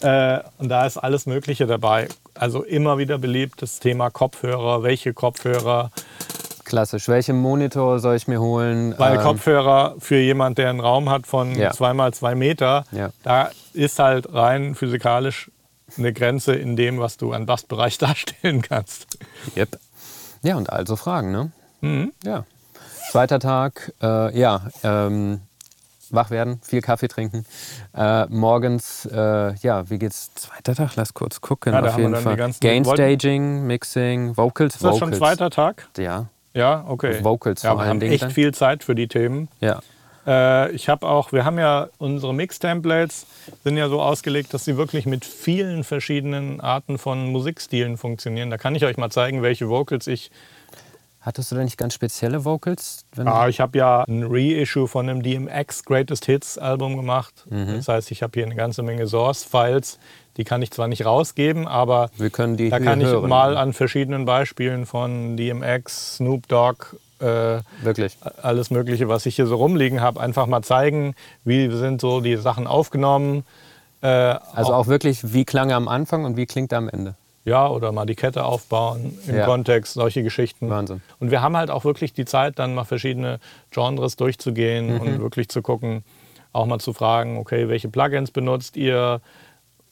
Äh, 0.00 0.38
und 0.56 0.70
da 0.70 0.86
ist 0.86 0.96
alles 0.96 1.26
Mögliche 1.26 1.66
dabei. 1.66 2.08
Also 2.32 2.62
immer 2.62 2.96
wieder 2.96 3.18
beliebt 3.18 3.60
das 3.60 3.80
Thema 3.80 4.08
Kopfhörer, 4.08 4.82
welche 4.82 5.12
Kopfhörer. 5.12 5.90
Klassisch. 6.64 7.06
Welchen 7.08 7.36
Monitor 7.36 7.98
soll 7.98 8.16
ich 8.16 8.26
mir 8.26 8.40
holen? 8.40 8.94
Weil 8.96 9.16
ähm, 9.16 9.20
Kopfhörer 9.20 9.96
für 9.98 10.16
jemand, 10.16 10.56
der 10.56 10.70
einen 10.70 10.80
Raum 10.80 11.10
hat 11.10 11.26
von 11.26 11.54
ja. 11.54 11.72
zweimal 11.72 12.14
zwei 12.14 12.34
Meter, 12.34 12.86
ja. 12.92 13.10
da 13.24 13.50
ist 13.74 13.98
halt 13.98 14.32
rein 14.32 14.74
physikalisch 14.74 15.50
eine 15.98 16.14
Grenze 16.14 16.54
in 16.54 16.76
dem, 16.76 16.98
was 16.98 17.18
du 17.18 17.32
an 17.32 17.44
Bassbereich 17.44 17.98
darstellen 17.98 18.62
kannst. 18.62 19.18
Yep. 19.54 19.78
Ja, 20.42 20.56
und 20.56 20.70
also 20.70 20.96
Fragen, 20.96 21.30
ne? 21.30 21.52
Mhm. 21.82 22.12
Ja. 22.24 22.46
Zweiter 23.10 23.40
Tag, 23.40 23.92
äh, 24.00 24.38
ja, 24.38 24.68
ähm, 24.84 25.40
wach 26.10 26.30
werden, 26.30 26.60
viel 26.62 26.80
Kaffee 26.80 27.08
trinken. 27.08 27.44
Äh, 27.92 28.26
morgens, 28.26 29.04
äh, 29.04 29.52
ja, 29.56 29.90
wie 29.90 29.98
geht's? 29.98 30.32
Zweiter 30.36 30.76
Tag, 30.76 30.94
lass 30.94 31.12
kurz 31.12 31.40
gucken. 31.40 31.72
Ja, 31.72 31.82
auf 31.82 31.98
jeden 31.98 32.14
Fall. 32.14 32.36
Gain 32.60 32.84
Staging, 32.84 33.66
Mixing, 33.66 34.36
Vocals. 34.36 34.76
Ist 34.76 34.84
das 34.84 34.94
Vocals. 34.94 34.98
schon 35.00 35.12
zweiter 35.14 35.50
Tag? 35.50 35.88
Ja. 35.98 36.26
Ja, 36.54 36.84
okay. 36.86 37.18
Vocals 37.24 37.64
ja, 37.64 37.72
vor 37.72 37.80
wir 37.80 37.88
haben 37.88 38.00
echt 38.00 38.22
dann. 38.22 38.30
viel 38.30 38.54
Zeit 38.54 38.84
für 38.84 38.94
die 38.94 39.08
Themen. 39.08 39.48
Ja. 39.60 39.80
Äh, 40.24 40.70
ich 40.70 40.88
habe 40.88 41.08
auch, 41.08 41.32
wir 41.32 41.44
haben 41.44 41.58
ja 41.58 41.88
unsere 41.98 42.32
Mix-Templates, 42.32 43.26
sind 43.64 43.76
ja 43.76 43.88
so 43.88 44.00
ausgelegt, 44.00 44.54
dass 44.54 44.64
sie 44.64 44.76
wirklich 44.76 45.06
mit 45.06 45.24
vielen 45.24 45.82
verschiedenen 45.82 46.60
Arten 46.60 46.96
von 46.96 47.26
Musikstilen 47.32 47.96
funktionieren. 47.96 48.50
Da 48.50 48.56
kann 48.56 48.76
ich 48.76 48.84
euch 48.84 48.96
mal 48.96 49.10
zeigen, 49.10 49.42
welche 49.42 49.68
Vocals 49.68 50.06
ich 50.06 50.30
Hattest 51.22 51.52
du 51.52 51.56
da 51.56 51.62
nicht 51.62 51.76
ganz 51.76 51.92
spezielle 51.92 52.46
Vocals? 52.46 53.04
ah, 53.26 53.46
ich 53.48 53.60
habe 53.60 53.76
ja 53.76 54.04
ein 54.08 54.24
Reissue 54.26 54.88
von 54.88 55.06
einem 55.08 55.22
DMX 55.22 55.84
Greatest 55.84 56.24
Hits 56.24 56.56
Album 56.56 56.96
gemacht. 56.96 57.44
Mhm. 57.50 57.74
Das 57.76 57.88
heißt, 57.88 58.10
ich 58.10 58.22
habe 58.22 58.32
hier 58.34 58.46
eine 58.46 58.54
ganze 58.54 58.82
Menge 58.82 59.06
Source-Files. 59.06 59.98
Die 60.38 60.44
kann 60.44 60.62
ich 60.62 60.70
zwar 60.70 60.88
nicht 60.88 61.04
rausgeben, 61.04 61.68
aber 61.68 62.10
Wir 62.16 62.30
können 62.30 62.56
die 62.56 62.70
da 62.70 62.80
kann 62.80 63.00
ich 63.02 63.06
hören. 63.06 63.28
mal 63.28 63.58
an 63.58 63.74
verschiedenen 63.74 64.24
Beispielen 64.24 64.86
von 64.86 65.36
DMX, 65.36 66.16
Snoop 66.16 66.48
Dogg, 66.48 66.96
äh, 67.20 67.58
Wirklich? 67.82 68.16
alles 68.40 68.70
Mögliche, 68.70 69.08
was 69.08 69.26
ich 69.26 69.36
hier 69.36 69.46
so 69.46 69.56
rumliegen 69.56 70.00
habe, 70.00 70.20
einfach 70.20 70.46
mal 70.46 70.62
zeigen, 70.62 71.14
wie 71.44 71.70
sind 71.70 72.00
so 72.00 72.22
die 72.22 72.36
Sachen 72.36 72.66
aufgenommen. 72.66 73.44
Äh, 74.00 74.06
also 74.06 74.72
auch 74.72 74.86
wirklich, 74.86 75.34
wie 75.34 75.44
klang 75.44 75.68
er 75.68 75.76
am 75.76 75.88
Anfang 75.88 76.24
und 76.24 76.38
wie 76.38 76.46
klingt 76.46 76.72
er 76.72 76.78
am 76.78 76.88
Ende? 76.88 77.14
Ja, 77.44 77.68
oder 77.68 77.90
mal 77.90 78.04
die 78.04 78.16
Kette 78.16 78.44
aufbauen 78.44 79.18
im 79.26 79.36
ja. 79.36 79.46
Kontext, 79.46 79.94
solche 79.94 80.22
Geschichten. 80.22 80.68
Wahnsinn. 80.68 81.00
Und 81.18 81.30
wir 81.30 81.40
haben 81.40 81.56
halt 81.56 81.70
auch 81.70 81.84
wirklich 81.84 82.12
die 82.12 82.26
Zeit, 82.26 82.58
dann 82.58 82.74
mal 82.74 82.84
verschiedene 82.84 83.40
Genres 83.70 84.16
durchzugehen 84.16 84.94
mhm. 84.94 85.00
und 85.00 85.20
wirklich 85.20 85.48
zu 85.48 85.62
gucken, 85.62 86.04
auch 86.52 86.66
mal 86.66 86.80
zu 86.80 86.92
fragen, 86.92 87.38
okay, 87.38 87.68
welche 87.68 87.88
Plugins 87.88 88.30
benutzt 88.30 88.76
ihr? 88.76 89.20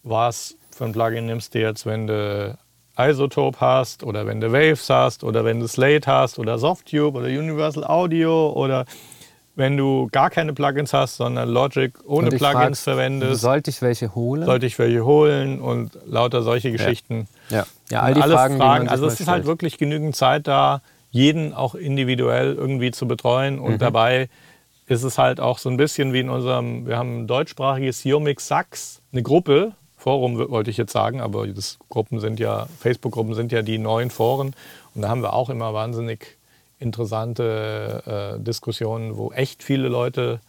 Was 0.03 0.57
für 0.71 0.85
ein 0.85 0.93
Plugin 0.93 1.27
nimmst 1.27 1.55
du 1.55 1.61
jetzt, 1.61 1.87
wenn 1.87 2.07
du 2.07 2.57
Isotope 2.99 3.61
hast 3.61 4.03
oder 4.03 4.27
wenn 4.27 4.41
du 4.41 4.53
Waves 4.53 4.91
hast 4.91 5.25
oder 5.25 5.45
wenn 5.45 5.61
du 5.61 5.69
Slate 5.69 6.07
hast 6.11 6.39
oder 6.39 6.59
Softtube 6.59 7.19
oder 7.19 7.29
Universal 7.29 7.85
Audio 7.85 8.53
oder 8.53 8.85
wenn 9.59 9.77
du 9.77 10.09
gar 10.13 10.31
keine 10.31 10.53
Plugins 10.55 10.93
hast, 10.93 11.17
sondern 11.17 11.49
Logic 11.49 11.93
ohne 12.07 12.31
Plugins 12.31 12.81
frag, 12.81 12.95
verwendest, 12.97 13.41
Sollte 13.43 13.71
ich 13.71 13.83
welche 13.83 14.15
holen? 14.15 14.45
sollte 14.47 14.67
ich 14.67 14.79
welche 14.79 15.05
holen 15.05 15.61
und 15.61 15.99
lauter 16.07 16.43
solche 16.43 16.71
Geschichten. 16.73 17.27
ja. 17.51 17.67
ja, 17.91 18.01
all 18.01 18.15
die 18.15 18.23
Alle 18.23 18.35
Fragen, 18.35 18.83
sich 18.83 18.91
also 18.91 19.07
es 19.07 19.21
ist 19.21 19.27
halt 19.29 19.39
stellt. 19.39 19.47
wirklich 19.47 19.77
genügend 19.79 20.15
Zeit 20.17 20.47
da, 20.47 20.81
jeden 21.11 21.55
auch 21.55 21.75
individuell 21.75 22.55
irgendwie 22.55 22.91
zu 22.93 23.09
betreuen. 23.09 23.59
Und 23.59 23.73
Mhm. 23.75 23.79
dabei 23.79 24.29
ist 24.87 25.03
es 25.03 25.19
halt 25.19 25.41
auch 25.41 25.59
so 25.59 25.69
ein 25.69 25.77
bisschen 25.77 26.13
wie 26.13 26.21
in 26.21 26.31
unserem, 26.31 26.87
wir 26.87 26.97
haben 26.97 27.21
ein 27.23 27.27
deutschsprachiges 27.27 28.05
Geomix 28.05 28.47
Sachs, 28.49 29.03
eine 29.13 29.23
Gruppe, 29.23 29.73
Forum 29.97 30.39
wollte 30.51 30.71
ich 30.71 30.77
jetzt 30.77 30.93
sagen, 30.93 31.21
aber 31.21 31.47
das 31.49 31.79
Gruppen 31.89 32.21
sind 32.21 32.39
ja, 32.39 32.69
Facebook-Gruppen 32.81 33.35
sind 33.35 33.51
ja 33.51 33.63
die 33.63 33.79
neuen 33.79 34.11
Foren. 34.11 34.55
Und 34.95 35.03
da 35.03 35.09
haben 35.09 35.23
wir 35.23 35.33
auch 35.35 35.51
immer 35.51 35.75
wahnsinnig 35.75 36.38
interessante 36.81 38.37
äh, 38.37 38.43
Diskussionen, 38.43 39.17
wo 39.17 39.33
echt 39.33 39.63
viele 39.63 39.89
Leute 39.89 40.41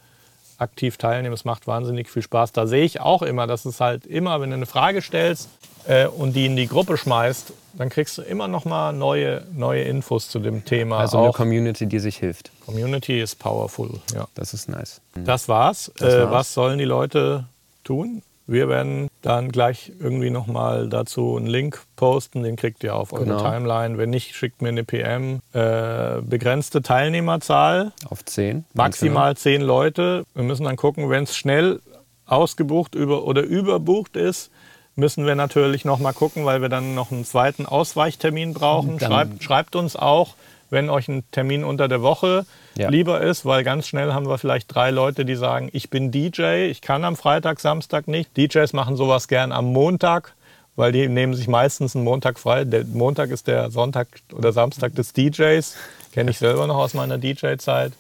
aktiv 0.57 0.97
teilnehmen. 0.97 1.33
Es 1.33 1.45
macht 1.45 1.67
wahnsinnig 1.67 2.09
viel 2.09 2.21
Spaß. 2.21 2.51
Da 2.51 2.67
sehe 2.67 2.83
ich 2.83 2.99
auch 2.99 3.21
immer, 3.21 3.47
dass 3.47 3.65
es 3.65 3.79
halt 3.79 4.05
immer, 4.05 4.41
wenn 4.41 4.49
du 4.49 4.57
eine 4.57 4.65
Frage 4.65 5.01
stellst 5.01 5.49
äh, 5.87 6.07
und 6.07 6.33
die 6.33 6.45
in 6.45 6.55
die 6.55 6.67
Gruppe 6.67 6.97
schmeißt, 6.97 7.53
dann 7.73 7.89
kriegst 7.89 8.17
du 8.17 8.21
immer 8.21 8.47
noch 8.47 8.65
mal 8.65 8.91
neue, 8.91 9.43
neue 9.53 9.83
Infos 9.83 10.29
zu 10.29 10.39
dem 10.39 10.65
Thema. 10.65 10.99
Also 10.99 11.17
eine 11.17 11.29
auch 11.29 11.35
Community, 11.35 11.85
die 11.85 11.99
sich 11.99 12.17
hilft. 12.17 12.51
Community 12.65 13.21
ist 13.21 13.39
powerful. 13.39 13.99
Ja. 14.13 14.27
Das 14.35 14.53
ist 14.53 14.69
nice. 14.69 15.01
Das 15.15 15.47
war's. 15.47 15.91
Das 15.97 16.13
äh, 16.13 16.23
war's. 16.23 16.31
Was 16.31 16.53
sollen 16.53 16.77
die 16.77 16.85
Leute 16.85 17.45
tun? 17.83 18.21
Wir 18.49 18.67
werden 18.67 19.09
dann 19.21 19.51
gleich 19.51 19.91
irgendwie 19.99 20.31
noch 20.31 20.47
mal 20.47 20.89
dazu 20.89 21.37
einen 21.37 21.45
Link 21.45 21.81
posten. 21.95 22.41
Den 22.41 22.55
kriegt 22.55 22.83
ihr 22.83 22.95
auf 22.95 23.13
eure 23.13 23.25
Genau. 23.25 23.37
Timeline. 23.41 23.97
Wenn 23.99 24.09
nicht, 24.09 24.35
schickt 24.35 24.61
mir 24.63 24.69
eine 24.69 24.83
PM. 24.83 25.41
Äh, 25.53 26.21
begrenzte 26.21 26.81
Teilnehmerzahl. 26.81 27.91
Auf 28.09 28.25
10. 28.25 28.65
maximal 28.73 29.37
zehn 29.37 29.61
Leute. 29.61 30.23
Wir 30.33 30.43
müssen 30.43 30.63
dann 30.63 30.77
gucken, 30.77 31.09
wenn 31.11 31.23
es 31.25 31.35
schnell 31.37 31.79
ausgebucht 32.25 32.95
über 32.95 33.25
oder 33.25 33.43
überbucht 33.43 34.15
ist, 34.15 34.49
müssen 34.95 35.25
wir 35.27 35.35
natürlich 35.35 35.85
noch 35.85 35.99
mal 35.99 36.13
gucken, 36.13 36.45
weil 36.45 36.61
wir 36.61 36.69
dann 36.69 36.95
noch 36.95 37.11
einen 37.11 37.25
zweiten 37.25 37.65
Ausweichtermin 37.67 38.53
brauchen. 38.53 38.99
Schreibt, 38.99 39.43
schreibt 39.43 39.75
uns 39.75 39.95
auch, 39.95 40.35
wenn 40.69 40.89
euch 40.89 41.07
ein 41.07 41.23
Termin 41.31 41.63
unter 41.63 41.87
der 41.87 42.01
Woche 42.01 42.45
Ja. 42.75 42.89
lieber 42.89 43.21
ist, 43.21 43.45
weil 43.45 43.63
ganz 43.63 43.87
schnell 43.87 44.13
haben 44.13 44.27
wir 44.27 44.37
vielleicht 44.37 44.73
drei 44.73 44.91
Leute, 44.91 45.25
die 45.25 45.35
sagen, 45.35 45.69
ich 45.73 45.89
bin 45.89 46.11
DJ, 46.11 46.67
ich 46.69 46.81
kann 46.81 47.03
am 47.03 47.15
Freitag, 47.15 47.59
Samstag 47.59 48.07
nicht. 48.07 48.35
DJs 48.37 48.73
machen 48.73 48.95
sowas 48.95 49.27
gern 49.27 49.51
am 49.51 49.65
Montag, 49.73 50.33
weil 50.75 50.91
die 50.91 51.07
nehmen 51.07 51.33
sich 51.33 51.47
meistens 51.47 51.95
einen 51.95 52.05
Montag 52.05 52.39
frei. 52.39 52.63
Der 52.65 52.85
Montag 52.85 53.31
ist 53.31 53.47
der 53.47 53.71
Sonntag 53.71 54.07
oder 54.31 54.51
Samstag 54.53 54.95
des 54.95 55.13
DJs. 55.13 55.75
Kenne 56.13 56.31
ich 56.31 56.37
selber 56.37 56.67
noch 56.67 56.77
aus 56.77 56.93
meiner 56.93 57.17
DJ-Zeit. 57.17 57.93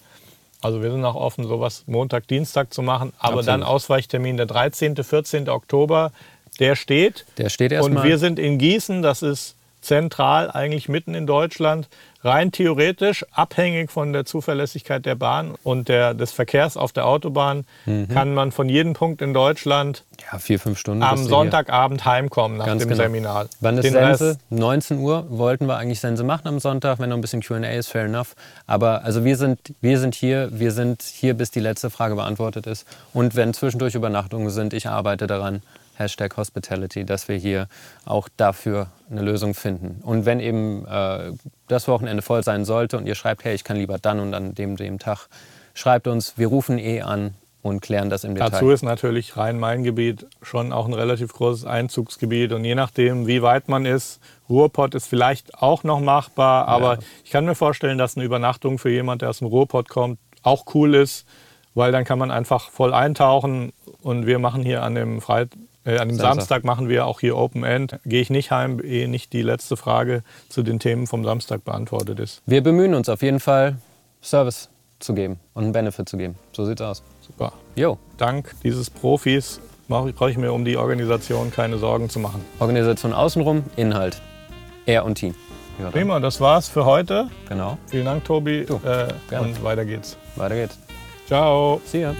Also 0.61 0.81
wir 0.83 0.91
sind 0.91 1.03
auch 1.05 1.15
offen, 1.15 1.45
sowas 1.47 1.83
Montag, 1.87 2.27
Dienstag 2.27 2.73
zu 2.73 2.81
machen. 2.81 3.13
Aber 3.17 3.39
Absolut. 3.39 3.47
dann 3.47 3.63
Ausweichtermin 3.63 4.35
der 4.37 4.45
13., 4.45 4.95
14. 4.95 5.47
Oktober, 5.49 6.11
der 6.59 6.75
steht. 6.75 7.25
Der 7.37 7.49
steht 7.49 7.71
Und 7.71 7.77
erstmal. 7.77 8.03
wir 8.03 8.17
sind 8.17 8.39
in 8.39 8.57
Gießen, 8.57 9.01
das 9.01 9.21
ist 9.21 9.55
zentral, 9.81 10.51
eigentlich 10.51 10.89
mitten 10.89 11.13
in 11.15 11.25
Deutschland. 11.27 11.87
Rein 12.21 12.51
theoretisch, 12.51 13.25
abhängig 13.31 13.89
von 13.91 14.11
der 14.11 14.25
Zuverlässigkeit 14.25 15.05
der 15.05 15.15
Bahn 15.15 15.55
und 15.63 15.87
der, 15.87 16.13
des 16.13 16.33
Verkehrs 16.33 16.75
auf 16.75 16.91
der 16.91 17.05
Autobahn, 17.05 17.65
Mhm. 17.85 18.09
kann 18.09 18.33
man 18.33 18.51
von 18.51 18.67
jedem 18.67 18.91
Punkt 18.91 19.21
in 19.21 19.33
Deutschland 19.33 20.03
ja, 20.29 20.37
vier, 20.37 20.59
fünf 20.59 20.77
Stunden. 20.79 21.01
am. 21.01 21.17
Sonntagabend 21.17 22.03
heimkommen 22.03 22.57
nach 22.57 22.65
Ganz 22.65 22.81
dem 22.81 22.89
genau. 22.89 23.03
Seminar. 23.03 23.45
Wann 23.61 23.77
ist 23.77 23.85
Den 23.85 23.93
Sense? 23.93 24.31
Rest- 24.31 24.39
19 24.49 24.97
Uhr 24.99 25.27
wollten 25.29 25.65
wir 25.67 25.77
eigentlich 25.77 26.01
Sense 26.01 26.23
machen 26.25 26.47
am 26.49 26.59
Sonntag, 26.59 26.99
wenn 26.99 27.07
noch 27.09 27.15
ein 27.17 27.21
bisschen 27.21 27.41
Q&A 27.41 27.59
ist, 27.69 27.87
fair 27.87 28.03
enough. 28.03 28.35
Aber 28.67 29.05
also 29.05 29.23
wir 29.23 29.37
sind, 29.37 29.59
wir 29.79 29.97
sind 29.97 30.13
hier, 30.13 30.49
wir 30.51 30.73
sind 30.73 31.01
hier, 31.03 31.35
bis 31.35 31.51
die 31.51 31.61
letzte 31.61 31.89
Frage 31.89 32.15
beantwortet 32.15 32.67
ist. 32.67 32.85
Und 33.13 33.37
wenn 33.37 33.53
zwischendurch 33.53 33.95
Übernachtungen 33.95 34.49
sind, 34.49 34.73
ich 34.73 34.87
arbeite 34.89 35.25
daran, 35.25 35.61
Hashtag 35.99 36.37
Hospitality, 36.37 37.05
dass 37.05 37.27
wir 37.27 37.35
hier 37.35 37.67
auch 38.05 38.29
dafür 38.37 38.87
eine 39.09 39.21
Lösung 39.21 39.53
finden. 39.53 40.01
Und 40.03 40.25
wenn 40.25 40.39
eben 40.39 40.85
äh, 40.85 41.31
das 41.67 41.87
Wochenende 41.87 42.21
voll 42.21 42.43
sein 42.43 42.65
sollte 42.65 42.97
und 42.97 43.05
ihr 43.05 43.15
schreibt, 43.15 43.43
hey, 43.43 43.53
ich 43.53 43.63
kann 43.63 43.77
lieber 43.77 43.99
dann 43.99 44.19
und 44.19 44.33
an 44.33 44.55
dem, 44.55 44.75
dem 44.77 44.99
Tag, 44.99 45.27
schreibt 45.73 46.07
uns, 46.07 46.37
wir 46.37 46.47
rufen 46.47 46.77
eh 46.79 47.01
an 47.01 47.35
und 47.61 47.81
klären 47.81 48.09
das 48.09 48.23
im 48.23 48.35
Detail. 48.35 48.51
Dazu 48.51 48.69
ist 48.71 48.83
natürlich 48.83 49.35
Rhein-Main-Gebiet 49.35 50.27
schon 50.41 50.71
auch 50.71 50.87
ein 50.87 50.93
relativ 50.93 51.33
großes 51.33 51.65
Einzugsgebiet. 51.65 52.53
Und 52.53 52.63
je 52.63 52.75
nachdem, 52.75 53.27
wie 53.27 53.41
weit 53.41 53.67
man 53.67 53.85
ist, 53.85 54.19
Ruhrpott 54.49 54.95
ist 54.95 55.07
vielleicht 55.07 55.55
auch 55.55 55.83
noch 55.83 55.99
machbar. 55.99 56.67
Aber 56.67 56.93
Ja. 56.95 56.99
ich 57.23 57.31
kann 57.31 57.45
mir 57.45 57.55
vorstellen, 57.55 57.97
dass 57.97 58.15
eine 58.15 58.25
Übernachtung 58.25 58.79
für 58.79 58.89
jemand, 58.89 59.21
der 59.21 59.29
aus 59.29 59.39
dem 59.39 59.47
Ruhrpott 59.47 59.89
kommt, 59.89 60.19
auch 60.41 60.73
cool 60.73 60.95
ist, 60.95 61.25
weil 61.75 61.91
dann 61.91 62.05
kann 62.05 62.17
man 62.17 62.31
einfach 62.31 62.69
voll 62.69 62.93
eintauchen. 62.93 63.73
Und 64.01 64.25
wir 64.25 64.39
machen 64.39 64.63
hier 64.63 64.83
an 64.83 64.95
dem, 64.95 65.19
Freit 65.19 65.49
äh, 65.53 65.57
an 65.97 66.09
dem 66.09 66.17
Samstag. 66.17 66.35
Samstag 66.35 66.63
machen 66.63 66.89
wir 66.89 67.05
auch 67.05 67.19
hier 67.19 67.37
Open 67.37 67.63
End. 67.63 67.99
Gehe 68.05 68.21
ich 68.21 68.29
nicht 68.29 68.51
heim, 68.51 68.79
ehe 68.83 69.07
nicht 69.07 69.33
die 69.33 69.41
letzte 69.41 69.77
Frage 69.77 70.23
zu 70.49 70.63
den 70.63 70.79
Themen 70.79 71.07
vom 71.07 71.23
Samstag 71.23 71.63
beantwortet 71.63 72.19
ist. 72.19 72.41
Wir 72.45 72.61
bemühen 72.61 72.93
uns 72.93 73.09
auf 73.09 73.21
jeden 73.21 73.39
Fall, 73.39 73.77
Service 74.21 74.69
zu 74.99 75.13
geben 75.13 75.39
und 75.53 75.63
einen 75.63 75.73
Benefit 75.73 76.09
zu 76.09 76.17
geben. 76.17 76.35
So 76.51 76.65
sieht's 76.65 76.81
aus. 76.81 77.03
Super. 77.25 77.53
Jo, 77.75 77.97
Dank 78.17 78.53
dieses 78.63 78.89
Profis 78.89 79.61
brauche 79.87 80.29
ich 80.29 80.37
mir 80.37 80.53
um 80.53 80.65
die 80.65 80.77
Organisation 80.77 81.51
keine 81.51 81.77
Sorgen 81.77 82.09
zu 82.09 82.19
machen. 82.19 82.45
Organisation 82.59 83.13
außenrum, 83.13 83.63
Inhalt. 83.75 84.21
Er 84.85 85.05
und 85.05 85.15
Team. 85.15 85.35
Ja, 85.79 85.91
Prima, 85.91 86.19
das 86.19 86.41
war's 86.41 86.67
für 86.67 86.85
heute. 86.85 87.29
Genau. 87.47 87.77
Vielen 87.87 88.05
Dank, 88.05 88.25
Tobi. 88.25 88.65
Du, 88.65 88.81
äh, 88.85 89.07
und 89.39 89.63
weiter 89.63 89.85
geht's. 89.85 90.17
Weiter 90.35 90.55
geht's. 90.55 90.77
Ciao. 91.27 91.81
See 91.85 92.01
ya. 92.01 92.13